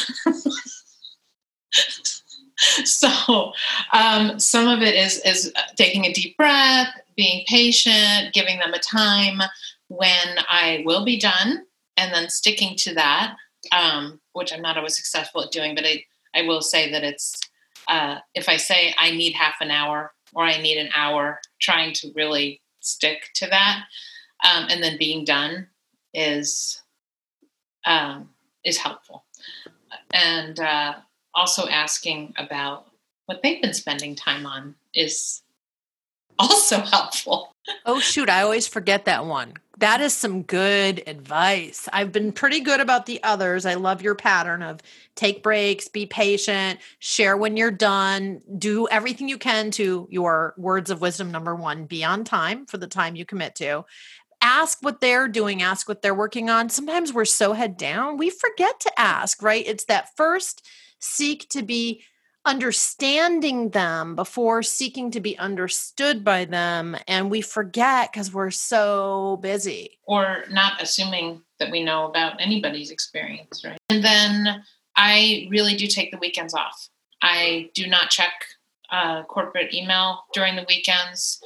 so 2.83 3.53
um, 3.93 4.39
some 4.39 4.67
of 4.67 4.83
it 4.83 4.93
is 4.93 5.19
is 5.25 5.51
taking 5.77 6.05
a 6.05 6.13
deep 6.13 6.37
breath 6.37 6.93
being 7.15 7.43
patient 7.47 8.31
giving 8.33 8.59
them 8.59 8.71
a 8.75 8.79
time 8.79 9.41
when 9.87 10.37
i 10.47 10.83
will 10.85 11.03
be 11.03 11.17
done 11.17 11.65
and 11.97 12.13
then 12.13 12.29
sticking 12.29 12.75
to 12.75 12.93
that 12.93 13.35
um, 13.71 14.19
which 14.33 14.53
i'm 14.53 14.61
not 14.61 14.77
always 14.77 14.95
successful 14.95 15.41
at 15.43 15.49
doing 15.49 15.73
but 15.73 15.85
i 15.85 16.03
I 16.33 16.43
will 16.43 16.61
say 16.61 16.91
that 16.91 17.03
it's 17.03 17.39
uh, 17.87 18.17
if 18.33 18.49
I 18.49 18.57
say 18.57 18.93
I 18.97 19.11
need 19.11 19.33
half 19.33 19.55
an 19.61 19.71
hour 19.71 20.13
or 20.33 20.43
I 20.43 20.61
need 20.61 20.77
an 20.77 20.89
hour, 20.95 21.39
trying 21.59 21.93
to 21.95 22.11
really 22.15 22.61
stick 22.79 23.29
to 23.35 23.47
that, 23.47 23.83
um, 24.43 24.67
and 24.69 24.81
then 24.81 24.97
being 24.97 25.25
done 25.25 25.67
is 26.13 26.81
um, 27.85 28.29
is 28.63 28.77
helpful, 28.77 29.25
and 30.13 30.59
uh, 30.59 30.95
also 31.33 31.67
asking 31.67 32.33
about 32.37 32.87
what 33.25 33.41
they've 33.41 33.61
been 33.61 33.73
spending 33.73 34.15
time 34.15 34.45
on 34.45 34.75
is 34.93 35.41
also 36.39 36.79
helpful. 36.79 37.55
Oh 37.85 37.99
shoot, 37.99 38.29
I 38.29 38.41
always 38.41 38.67
forget 38.67 39.05
that 39.05 39.25
one. 39.25 39.53
That 39.81 39.99
is 39.99 40.13
some 40.13 40.43
good 40.43 41.01
advice. 41.07 41.89
I've 41.91 42.11
been 42.11 42.33
pretty 42.33 42.59
good 42.59 42.79
about 42.79 43.07
the 43.07 43.21
others. 43.23 43.65
I 43.65 43.73
love 43.73 44.03
your 44.03 44.13
pattern 44.13 44.61
of 44.61 44.79
take 45.15 45.41
breaks, 45.41 45.87
be 45.87 46.05
patient, 46.05 46.79
share 46.99 47.35
when 47.35 47.57
you're 47.57 47.71
done, 47.71 48.41
do 48.59 48.87
everything 48.89 49.27
you 49.27 49.39
can 49.39 49.71
to 49.71 50.07
your 50.11 50.53
words 50.55 50.91
of 50.91 51.01
wisdom 51.01 51.31
number 51.31 51.55
1, 51.55 51.85
be 51.85 52.03
on 52.03 52.23
time 52.23 52.67
for 52.67 52.77
the 52.77 52.85
time 52.85 53.15
you 53.15 53.25
commit 53.25 53.55
to. 53.55 53.83
Ask 54.39 54.77
what 54.81 55.01
they're 55.01 55.27
doing, 55.27 55.63
ask 55.63 55.89
what 55.89 56.03
they're 56.03 56.13
working 56.13 56.51
on. 56.51 56.69
Sometimes 56.69 57.11
we're 57.11 57.25
so 57.25 57.53
head 57.53 57.75
down, 57.75 58.17
we 58.17 58.29
forget 58.29 58.79
to 58.81 58.99
ask, 58.99 59.41
right? 59.41 59.65
It's 59.65 59.85
that 59.85 60.15
first 60.15 60.63
seek 60.99 61.49
to 61.49 61.63
be 61.63 62.03
understanding 62.45 63.69
them 63.69 64.15
before 64.15 64.63
seeking 64.63 65.11
to 65.11 65.19
be 65.19 65.37
understood 65.37 66.23
by 66.23 66.45
them 66.45 66.97
and 67.07 67.29
we 67.29 67.41
forget 67.41 68.11
because 68.11 68.33
we're 68.33 68.49
so 68.49 69.37
busy. 69.41 69.99
Or 70.07 70.43
not 70.49 70.81
assuming 70.81 71.41
that 71.59 71.71
we 71.71 71.83
know 71.83 72.05
about 72.05 72.41
anybody's 72.41 72.89
experience 72.89 73.63
right? 73.63 73.77
And 73.89 74.03
then 74.03 74.63
i 74.97 75.47
really 75.49 75.75
do 75.75 75.87
take 75.87 76.11
the 76.11 76.17
weekends 76.17 76.53
off. 76.53 76.89
I 77.21 77.69
do 77.73 77.87
not 77.87 78.09
check 78.09 78.33
uh, 78.91 79.23
corporate 79.23 79.73
email 79.73 80.25
during 80.33 80.55
the 80.55 80.65
weekends. 80.67 81.39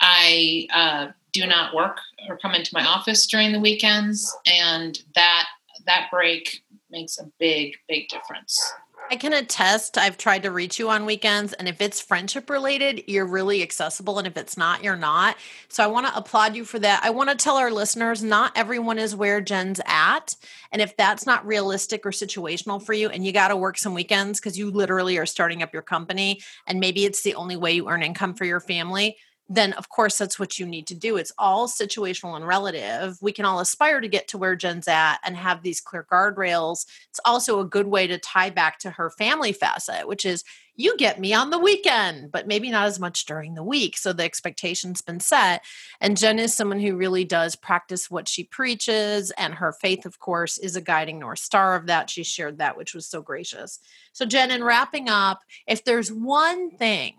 I 0.00 0.66
uh, 0.72 1.12
do 1.32 1.46
not 1.46 1.74
work 1.74 1.98
or 2.28 2.36
come 2.38 2.54
into 2.54 2.70
my 2.72 2.84
office 2.84 3.26
during 3.26 3.52
the 3.52 3.60
weekends 3.60 4.36
and 4.46 4.98
that 5.14 5.46
that 5.86 6.08
break 6.10 6.62
makes 6.90 7.18
a 7.18 7.24
big 7.38 7.74
big 7.88 8.08
difference 8.08 8.72
I 9.10 9.16
can 9.16 9.32
attest. 9.32 9.96
I've 9.96 10.18
tried 10.18 10.42
to 10.42 10.50
reach 10.50 10.78
you 10.78 10.90
on 10.90 11.06
weekends, 11.06 11.54
and 11.54 11.66
if 11.66 11.80
it's 11.80 11.98
friendship 11.98 12.50
related, 12.50 13.04
you're 13.06 13.26
really 13.26 13.62
accessible. 13.62 14.18
And 14.18 14.26
if 14.26 14.36
it's 14.36 14.58
not, 14.58 14.84
you're 14.84 14.96
not. 14.96 15.36
So 15.68 15.82
I 15.82 15.86
want 15.86 16.06
to 16.06 16.16
applaud 16.16 16.54
you 16.54 16.64
for 16.64 16.78
that. 16.80 17.00
I 17.02 17.08
want 17.08 17.30
to 17.30 17.36
tell 17.36 17.56
our 17.56 17.70
listeners 17.70 18.22
not 18.22 18.52
everyone 18.54 18.98
is 18.98 19.16
where 19.16 19.40
Jen's 19.40 19.80
at. 19.86 20.34
And 20.72 20.82
if 20.82 20.94
that's 20.96 21.24
not 21.24 21.46
realistic 21.46 22.04
or 22.04 22.10
situational 22.10 22.82
for 22.82 22.92
you, 22.92 23.08
and 23.08 23.24
you 23.24 23.32
got 23.32 23.48
to 23.48 23.56
work 23.56 23.78
some 23.78 23.94
weekends 23.94 24.40
because 24.40 24.58
you 24.58 24.70
literally 24.70 25.16
are 25.16 25.26
starting 25.26 25.62
up 25.62 25.72
your 25.72 25.82
company, 25.82 26.42
and 26.66 26.78
maybe 26.78 27.06
it's 27.06 27.22
the 27.22 27.34
only 27.34 27.56
way 27.56 27.72
you 27.72 27.88
earn 27.88 28.02
income 28.02 28.34
for 28.34 28.44
your 28.44 28.60
family, 28.60 29.16
then 29.48 29.72
of 29.74 29.88
course 29.88 30.18
that's 30.18 30.38
what 30.38 30.58
you 30.58 30.66
need 30.66 30.86
to 30.88 30.94
do. 30.94 31.16
It's 31.16 31.32
all 31.38 31.68
situational 31.68 32.36
and 32.36 32.46
relative. 32.46 33.16
We 33.22 33.32
can 33.32 33.44
all 33.44 33.60
aspire 33.60 34.00
to 34.00 34.08
get 34.08 34.28
to 34.28 34.38
where 34.38 34.56
Jen's 34.56 34.88
at 34.88 35.18
and 35.24 35.36
have 35.36 35.62
these 35.62 35.80
clear 35.80 36.06
guardrails. 36.10 36.86
It's 37.08 37.20
also 37.24 37.60
a 37.60 37.64
good 37.64 37.86
way 37.86 38.06
to 38.06 38.18
tie 38.18 38.50
back 38.50 38.78
to 38.80 38.90
her 38.90 39.10
family 39.10 39.52
facet, 39.52 40.06
which 40.06 40.24
is 40.26 40.44
you 40.78 40.96
get 40.96 41.18
me 41.18 41.34
on 41.34 41.50
the 41.50 41.58
weekend, 41.58 42.30
but 42.30 42.46
maybe 42.46 42.70
not 42.70 42.86
as 42.86 43.00
much 43.00 43.26
during 43.26 43.54
the 43.54 43.64
week. 43.64 43.98
So 43.98 44.12
the 44.12 44.22
expectation's 44.22 45.00
been 45.00 45.18
set. 45.18 45.64
And 46.00 46.16
Jen 46.16 46.38
is 46.38 46.54
someone 46.54 46.78
who 46.78 46.96
really 46.96 47.24
does 47.24 47.56
practice 47.56 48.08
what 48.08 48.28
she 48.28 48.44
preaches. 48.44 49.32
And 49.32 49.54
her 49.54 49.72
faith, 49.72 50.06
of 50.06 50.20
course, 50.20 50.56
is 50.56 50.76
a 50.76 50.80
guiding 50.80 51.18
North 51.18 51.40
Star 51.40 51.74
of 51.74 51.86
that. 51.86 52.10
She 52.10 52.22
shared 52.22 52.58
that, 52.58 52.76
which 52.76 52.94
was 52.94 53.08
so 53.08 53.20
gracious. 53.20 53.80
So, 54.12 54.24
Jen, 54.24 54.52
in 54.52 54.62
wrapping 54.62 55.08
up, 55.08 55.40
if 55.66 55.82
there's 55.82 56.12
one 56.12 56.70
thing 56.70 57.16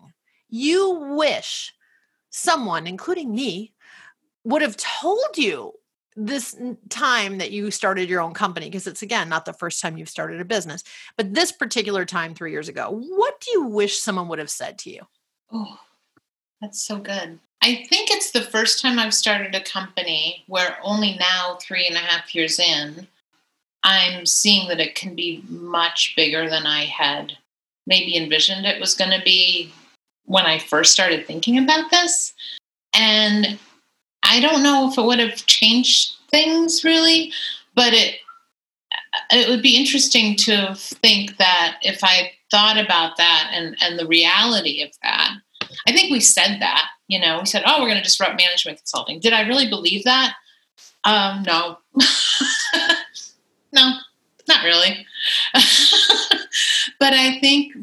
you 0.47 1.15
wish 1.17 1.73
someone, 2.29 2.87
including 2.87 3.33
me, 3.33 3.73
would 4.43 4.61
have 4.61 4.77
told 4.77 5.37
you 5.37 5.73
this 6.15 6.55
time 6.89 7.37
that 7.37 7.51
you 7.51 7.71
started 7.71 8.09
your 8.09 8.21
own 8.21 8.33
company 8.33 8.67
because 8.67 8.87
it's 8.87 9.01
again 9.01 9.29
not 9.29 9.45
the 9.45 9.53
first 9.53 9.81
time 9.81 9.97
you've 9.97 10.09
started 10.09 10.41
a 10.41 10.45
business 10.45 10.83
but 11.15 11.33
this 11.33 11.51
particular 11.51 12.03
time 12.03 12.33
3 12.33 12.51
years 12.51 12.67
ago 12.67 12.89
what 12.91 13.39
do 13.39 13.51
you 13.51 13.63
wish 13.63 13.99
someone 13.99 14.27
would 14.27 14.39
have 14.39 14.49
said 14.49 14.77
to 14.79 14.89
you? 14.89 15.01
Oh 15.51 15.79
that's 16.61 16.83
so 16.83 16.97
good. 16.97 17.39
I 17.61 17.85
think 17.89 18.11
it's 18.11 18.31
the 18.31 18.41
first 18.41 18.81
time 18.81 18.99
i've 18.99 19.13
started 19.13 19.55
a 19.55 19.61
company 19.61 20.43
where 20.47 20.77
only 20.83 21.15
now 21.19 21.57
three 21.61 21.85
and 21.87 21.95
a 21.95 21.99
half 21.99 22.33
years 22.33 22.59
in 22.59 23.07
i'm 23.83 24.25
seeing 24.25 24.67
that 24.67 24.79
it 24.79 24.95
can 24.95 25.15
be 25.15 25.43
much 25.47 26.13
bigger 26.15 26.49
than 26.49 26.65
i 26.65 26.85
had 26.85 27.33
maybe 27.85 28.15
envisioned 28.15 28.65
it 28.65 28.79
was 28.79 28.95
going 28.95 29.11
to 29.11 29.23
be 29.23 29.71
when 30.29 30.45
I 30.45 30.59
first 30.59 30.93
started 30.93 31.25
thinking 31.25 31.57
about 31.57 31.89
this. 31.89 32.33
And 32.93 33.57
I 34.23 34.39
don't 34.39 34.61
know 34.61 34.87
if 34.89 34.97
it 34.97 35.03
would 35.03 35.19
have 35.19 35.45
changed 35.47 36.13
things 36.29 36.83
really, 36.83 37.33
but 37.75 37.93
it 37.93 38.19
it 39.31 39.49
would 39.49 39.63
be 39.63 39.75
interesting 39.75 40.35
to 40.35 40.75
think 40.75 41.37
that 41.37 41.77
if 41.81 42.03
I 42.03 42.31
thought 42.51 42.77
about 42.77 43.17
that 43.17 43.49
and 43.53 43.75
and 43.81 43.97
the 43.97 44.07
reality 44.07 44.83
of 44.83 44.91
that. 45.01 45.33
I 45.87 45.91
think 45.91 46.11
we 46.11 46.19
said 46.19 46.59
that, 46.59 46.89
you 47.07 47.19
know, 47.19 47.39
we 47.39 47.45
said, 47.45 47.63
"Oh, 47.65 47.81
we're 47.81 47.89
going 47.89 47.97
to 47.97 48.03
disrupt 48.03 48.37
management 48.37 48.77
consulting." 48.77 49.19
Did 49.19 49.33
I 49.33 49.47
really 49.47 49.67
believe 49.67 50.03
that? 50.03 50.35
Um, 51.05 51.43
no. 51.43 51.77
no, 53.73 53.93
not 54.47 54.63
really. 54.63 55.05
but 56.99 57.13
I 57.13 57.39
think 57.39 57.73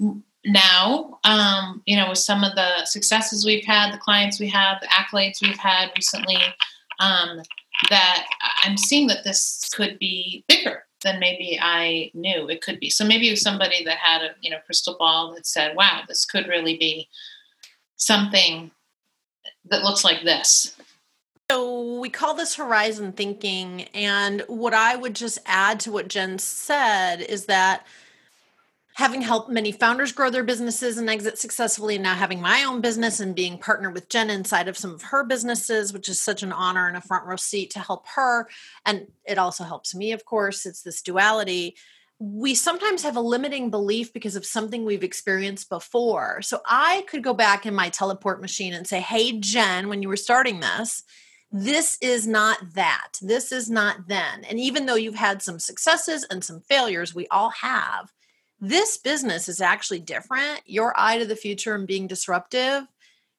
now, 0.46 1.18
um, 1.24 1.82
you 1.86 1.96
know, 1.96 2.08
with 2.10 2.18
some 2.18 2.44
of 2.44 2.54
the 2.54 2.84
successes 2.84 3.44
we've 3.44 3.64
had, 3.64 3.92
the 3.92 3.98
clients 3.98 4.38
we 4.38 4.48
have, 4.48 4.80
the 4.80 4.86
accolades 4.86 5.42
we've 5.42 5.58
had 5.58 5.90
recently, 5.96 6.38
um, 7.00 7.42
that 7.90 8.26
I'm 8.62 8.76
seeing 8.76 9.08
that 9.08 9.24
this 9.24 9.68
could 9.74 9.98
be 9.98 10.44
bigger 10.48 10.84
than 11.02 11.20
maybe 11.20 11.58
I 11.60 12.10
knew 12.14 12.48
it 12.48 12.62
could 12.62 12.80
be. 12.80 12.90
So 12.90 13.04
maybe 13.04 13.34
somebody 13.36 13.84
that 13.84 13.98
had 13.98 14.22
a 14.22 14.30
you 14.40 14.50
know 14.50 14.58
crystal 14.64 14.96
ball 14.98 15.34
that 15.34 15.46
said, 15.46 15.76
"Wow, 15.76 16.02
this 16.06 16.24
could 16.24 16.46
really 16.46 16.76
be 16.76 17.08
something 17.96 18.70
that 19.66 19.82
looks 19.82 20.04
like 20.04 20.22
this." 20.22 20.76
So 21.50 21.98
we 21.98 22.08
call 22.08 22.34
this 22.34 22.54
horizon 22.54 23.12
thinking, 23.12 23.82
and 23.94 24.42
what 24.46 24.74
I 24.74 24.96
would 24.96 25.14
just 25.14 25.38
add 25.44 25.80
to 25.80 25.92
what 25.92 26.08
Jen 26.08 26.38
said 26.38 27.20
is 27.20 27.46
that 27.46 27.86
having 28.96 29.20
helped 29.20 29.50
many 29.50 29.72
founders 29.72 30.10
grow 30.10 30.30
their 30.30 30.42
businesses 30.42 30.96
and 30.96 31.10
exit 31.10 31.38
successfully 31.38 31.96
and 31.96 32.02
now 32.02 32.14
having 32.14 32.40
my 32.40 32.64
own 32.64 32.80
business 32.80 33.20
and 33.20 33.34
being 33.34 33.58
partnered 33.58 33.92
with 33.92 34.08
jen 34.08 34.30
inside 34.30 34.68
of 34.68 34.76
some 34.76 34.94
of 34.94 35.02
her 35.02 35.22
businesses 35.22 35.92
which 35.92 36.08
is 36.08 36.20
such 36.20 36.42
an 36.42 36.50
honor 36.50 36.88
and 36.88 36.96
a 36.96 37.00
front 37.02 37.26
row 37.26 37.36
seat 37.36 37.70
to 37.70 37.78
help 37.78 38.06
her. 38.08 38.48
And 38.86 39.06
it 39.26 39.36
also 39.36 39.64
helps 39.64 39.94
me 39.94 40.12
of 40.12 40.24
course. 40.24 40.64
It's 40.64 40.82
this 40.82 41.02
duality. 41.02 41.76
We 42.18 42.54
sometimes 42.54 43.02
have 43.02 43.16
a 43.16 43.20
limiting 43.20 43.68
belief 43.70 44.14
because 44.14 44.34
of 44.34 44.46
something 44.46 44.86
we've 44.86 45.04
experienced 45.04 45.68
before. 45.68 46.40
So 46.40 46.62
i 46.64 47.04
could 47.06 47.22
go 47.22 47.34
back 47.34 47.66
in 47.66 47.74
my 47.74 47.90
teleport 47.90 48.40
machine 48.40 48.72
and 48.72 48.86
say 48.86 49.00
hey 49.00 49.38
jen 49.38 49.90
when 49.90 50.00
you 50.00 50.08
were 50.08 50.16
starting 50.16 50.60
this 50.60 51.02
this 51.52 51.96
is 52.02 52.26
not 52.26 52.58
that. 52.74 53.12
This 53.22 53.52
is 53.52 53.70
not 53.70 54.08
then. 54.08 54.44
And 54.44 54.58
even 54.58 54.84
though 54.84 54.96
you've 54.96 55.14
had 55.14 55.42
some 55.42 55.60
successes 55.60 56.26
and 56.28 56.42
some 56.42 56.60
failures, 56.60 57.14
we 57.14 57.28
all 57.28 57.50
have, 57.50 58.12
this 58.60 58.96
business 58.96 59.48
is 59.48 59.60
actually 59.60 60.00
different. 60.00 60.62
Your 60.66 60.94
eye 60.96 61.18
to 61.18 61.26
the 61.26 61.36
future 61.36 61.74
and 61.74 61.86
being 61.86 62.06
disruptive 62.06 62.84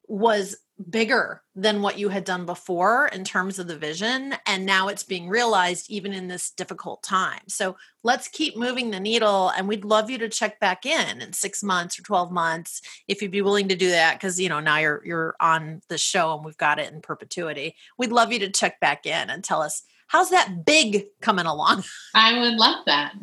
was 0.06 0.56
bigger 0.90 1.42
than 1.56 1.82
what 1.82 1.98
you 1.98 2.08
had 2.08 2.24
done 2.24 2.46
before 2.46 3.08
in 3.08 3.24
terms 3.24 3.58
of 3.58 3.66
the 3.66 3.76
vision. 3.76 4.34
And 4.46 4.64
now 4.64 4.88
it's 4.88 5.02
being 5.02 5.28
realized 5.28 5.90
even 5.90 6.12
in 6.12 6.28
this 6.28 6.50
difficult 6.50 7.02
time. 7.02 7.40
So 7.48 7.76
let's 8.04 8.28
keep 8.28 8.56
moving 8.56 8.90
the 8.90 9.00
needle. 9.00 9.50
And 9.50 9.66
we'd 9.66 9.84
love 9.84 10.08
you 10.08 10.18
to 10.18 10.28
check 10.28 10.60
back 10.60 10.86
in 10.86 11.20
in 11.20 11.32
six 11.32 11.62
months 11.62 11.98
or 11.98 12.02
12 12.02 12.30
months 12.30 12.80
if 13.08 13.20
you'd 13.20 13.32
be 13.32 13.42
willing 13.42 13.68
to 13.68 13.76
do 13.76 13.90
that. 13.90 14.20
Cause 14.20 14.38
you 14.38 14.48
know, 14.48 14.60
now 14.60 14.78
you're, 14.78 15.02
you're 15.04 15.36
on 15.40 15.82
the 15.88 15.98
show 15.98 16.36
and 16.36 16.44
we've 16.44 16.56
got 16.56 16.78
it 16.78 16.92
in 16.92 17.00
perpetuity. 17.00 17.74
We'd 17.98 18.12
love 18.12 18.32
you 18.32 18.38
to 18.40 18.50
check 18.50 18.78
back 18.78 19.04
in 19.04 19.30
and 19.30 19.42
tell 19.42 19.60
us 19.60 19.82
how's 20.06 20.30
that 20.30 20.64
big 20.64 21.06
coming 21.20 21.46
along. 21.46 21.82
I 22.14 22.38
would 22.38 22.54
love 22.54 22.84
that 22.86 23.14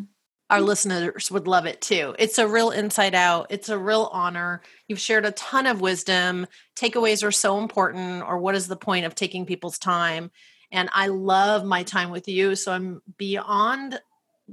our 0.49 0.62
listeners 0.62 1.31
would 1.31 1.47
love 1.47 1.65
it 1.65 1.81
too. 1.81 2.15
It's 2.19 2.38
a 2.38 2.47
real 2.47 2.69
inside 2.69 3.15
out. 3.15 3.47
It's 3.49 3.69
a 3.69 3.77
real 3.77 4.10
honor. 4.12 4.62
You've 4.88 4.99
shared 4.99 5.25
a 5.25 5.31
ton 5.31 5.65
of 5.65 5.81
wisdom. 5.81 6.45
Takeaways 6.75 7.23
are 7.23 7.31
so 7.31 7.58
important, 7.58 8.23
or 8.23 8.38
what 8.38 8.55
is 8.55 8.67
the 8.67 8.75
point 8.75 9.05
of 9.05 9.15
taking 9.15 9.45
people's 9.45 9.79
time? 9.79 10.29
And 10.71 10.89
I 10.93 11.08
love 11.08 11.65
my 11.65 11.84
time 11.84 12.12
with 12.12 12.27
you. 12.27 12.55
So 12.55 12.71
I'm 12.71 13.01
beyond 13.17 13.99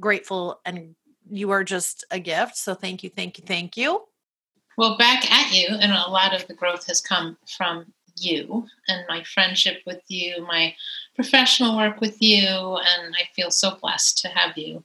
grateful, 0.01 0.61
and 0.65 0.95
you 1.31 1.51
are 1.51 1.65
just 1.65 2.05
a 2.11 2.19
gift. 2.19 2.57
So 2.57 2.75
thank 2.75 3.03
you, 3.03 3.11
thank 3.11 3.39
you, 3.39 3.45
thank 3.47 3.77
you. 3.77 4.03
Well, 4.79 4.97
back 4.97 5.31
at 5.31 5.53
you. 5.53 5.69
And 5.69 5.93
a 5.93 6.11
lot 6.11 6.35
of 6.35 6.47
the 6.47 6.55
growth 6.55 6.87
has 6.87 7.01
come 7.01 7.37
from 7.57 7.93
you 8.17 8.67
and 8.89 9.05
my 9.09 9.23
friendship 9.25 9.83
with 9.87 10.03
you, 10.09 10.45
my 10.47 10.75
professional 11.15 11.77
work 11.77 12.01
with 12.01 12.21
you. 12.21 12.47
And 12.47 13.15
I 13.15 13.25
feel 13.35 13.51
so 13.51 13.77
blessed 13.81 14.19
to 14.19 14.29
have 14.29 14.57
you 14.57 14.85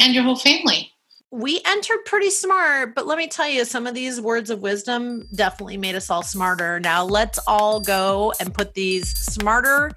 and 0.00 0.14
your 0.14 0.24
whole 0.24 0.36
family. 0.36 0.90
We 1.32 1.60
entered 1.64 2.04
pretty 2.06 2.30
smart, 2.30 2.96
but 2.96 3.06
let 3.06 3.16
me 3.16 3.28
tell 3.28 3.48
you, 3.48 3.64
some 3.64 3.86
of 3.86 3.94
these 3.94 4.20
words 4.20 4.50
of 4.50 4.62
wisdom 4.62 5.28
definitely 5.32 5.76
made 5.76 5.94
us 5.94 6.10
all 6.10 6.24
smarter. 6.24 6.80
Now, 6.80 7.04
let's 7.04 7.38
all 7.46 7.80
go 7.80 8.32
and 8.40 8.52
put 8.52 8.74
these 8.74 9.08
smarter 9.10 9.92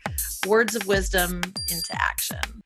words 0.45 0.75
of 0.75 0.85
wisdom 0.85 1.41
into 1.71 1.91
action. 1.93 2.63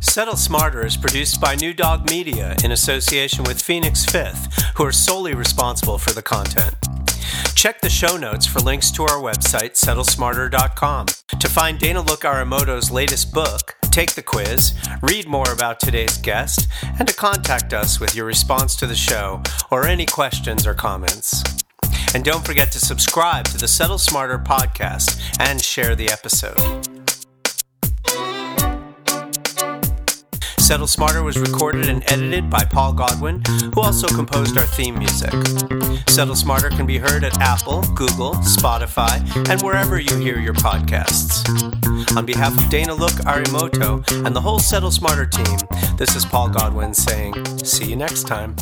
Settle 0.00 0.36
Smarter 0.36 0.86
is 0.86 0.96
produced 0.96 1.40
by 1.40 1.56
New 1.56 1.74
Dog 1.74 2.08
Media 2.08 2.54
in 2.62 2.70
association 2.70 3.42
with 3.42 3.60
Phoenix 3.60 4.04
Fifth, 4.04 4.46
who 4.76 4.84
are 4.84 4.92
solely 4.92 5.34
responsible 5.34 5.98
for 5.98 6.12
the 6.12 6.22
content. 6.22 6.76
Check 7.54 7.80
the 7.80 7.90
show 7.90 8.16
notes 8.16 8.46
for 8.46 8.60
links 8.60 8.90
to 8.92 9.02
our 9.04 9.20
website, 9.20 9.72
settlesmarter.com. 9.72 11.06
To 11.38 11.48
find 11.48 11.78
Dana 11.78 12.02
Look 12.02 12.22
Arimoto's 12.22 12.90
latest 12.90 13.32
book, 13.32 13.76
take 13.90 14.14
the 14.14 14.22
quiz, 14.22 14.74
read 15.02 15.26
more 15.26 15.50
about 15.52 15.80
today's 15.80 16.18
guest, 16.18 16.68
and 16.98 17.08
to 17.08 17.14
contact 17.14 17.72
us 17.72 18.00
with 18.00 18.14
your 18.14 18.26
response 18.26 18.76
to 18.76 18.86
the 18.86 18.94
show 18.94 19.42
or 19.70 19.86
any 19.86 20.06
questions 20.06 20.66
or 20.66 20.74
comments. 20.74 21.42
And 22.14 22.24
don't 22.24 22.44
forget 22.44 22.70
to 22.72 22.78
subscribe 22.78 23.46
to 23.46 23.58
the 23.58 23.68
Settle 23.68 23.98
Smarter 23.98 24.38
podcast 24.38 25.20
and 25.40 25.60
share 25.60 25.96
the 25.96 26.10
episode. 26.10 26.93
Settle 30.64 30.86
Smarter 30.86 31.22
was 31.22 31.38
recorded 31.38 31.90
and 31.90 32.02
edited 32.10 32.48
by 32.48 32.64
Paul 32.64 32.94
Godwin, 32.94 33.42
who 33.74 33.82
also 33.82 34.08
composed 34.08 34.56
our 34.56 34.64
theme 34.66 34.98
music. 34.98 35.30
Settle 36.08 36.34
Smarter 36.34 36.70
can 36.70 36.86
be 36.86 36.96
heard 36.96 37.22
at 37.22 37.38
Apple, 37.38 37.82
Google, 37.94 38.32
Spotify, 38.36 39.20
and 39.50 39.60
wherever 39.60 40.00
you 40.00 40.16
hear 40.16 40.38
your 40.38 40.54
podcasts. 40.54 41.46
On 42.16 42.24
behalf 42.24 42.56
of 42.56 42.70
Dana 42.70 42.94
Look 42.94 43.12
Arimoto 43.26 44.02
and 44.24 44.34
the 44.34 44.40
whole 44.40 44.58
Settle 44.58 44.90
Smarter 44.90 45.26
team, 45.26 45.58
this 45.98 46.16
is 46.16 46.24
Paul 46.24 46.48
Godwin 46.48 46.94
saying, 46.94 47.34
see 47.58 47.90
you 47.90 47.96
next 47.96 48.26
time. 48.26 48.56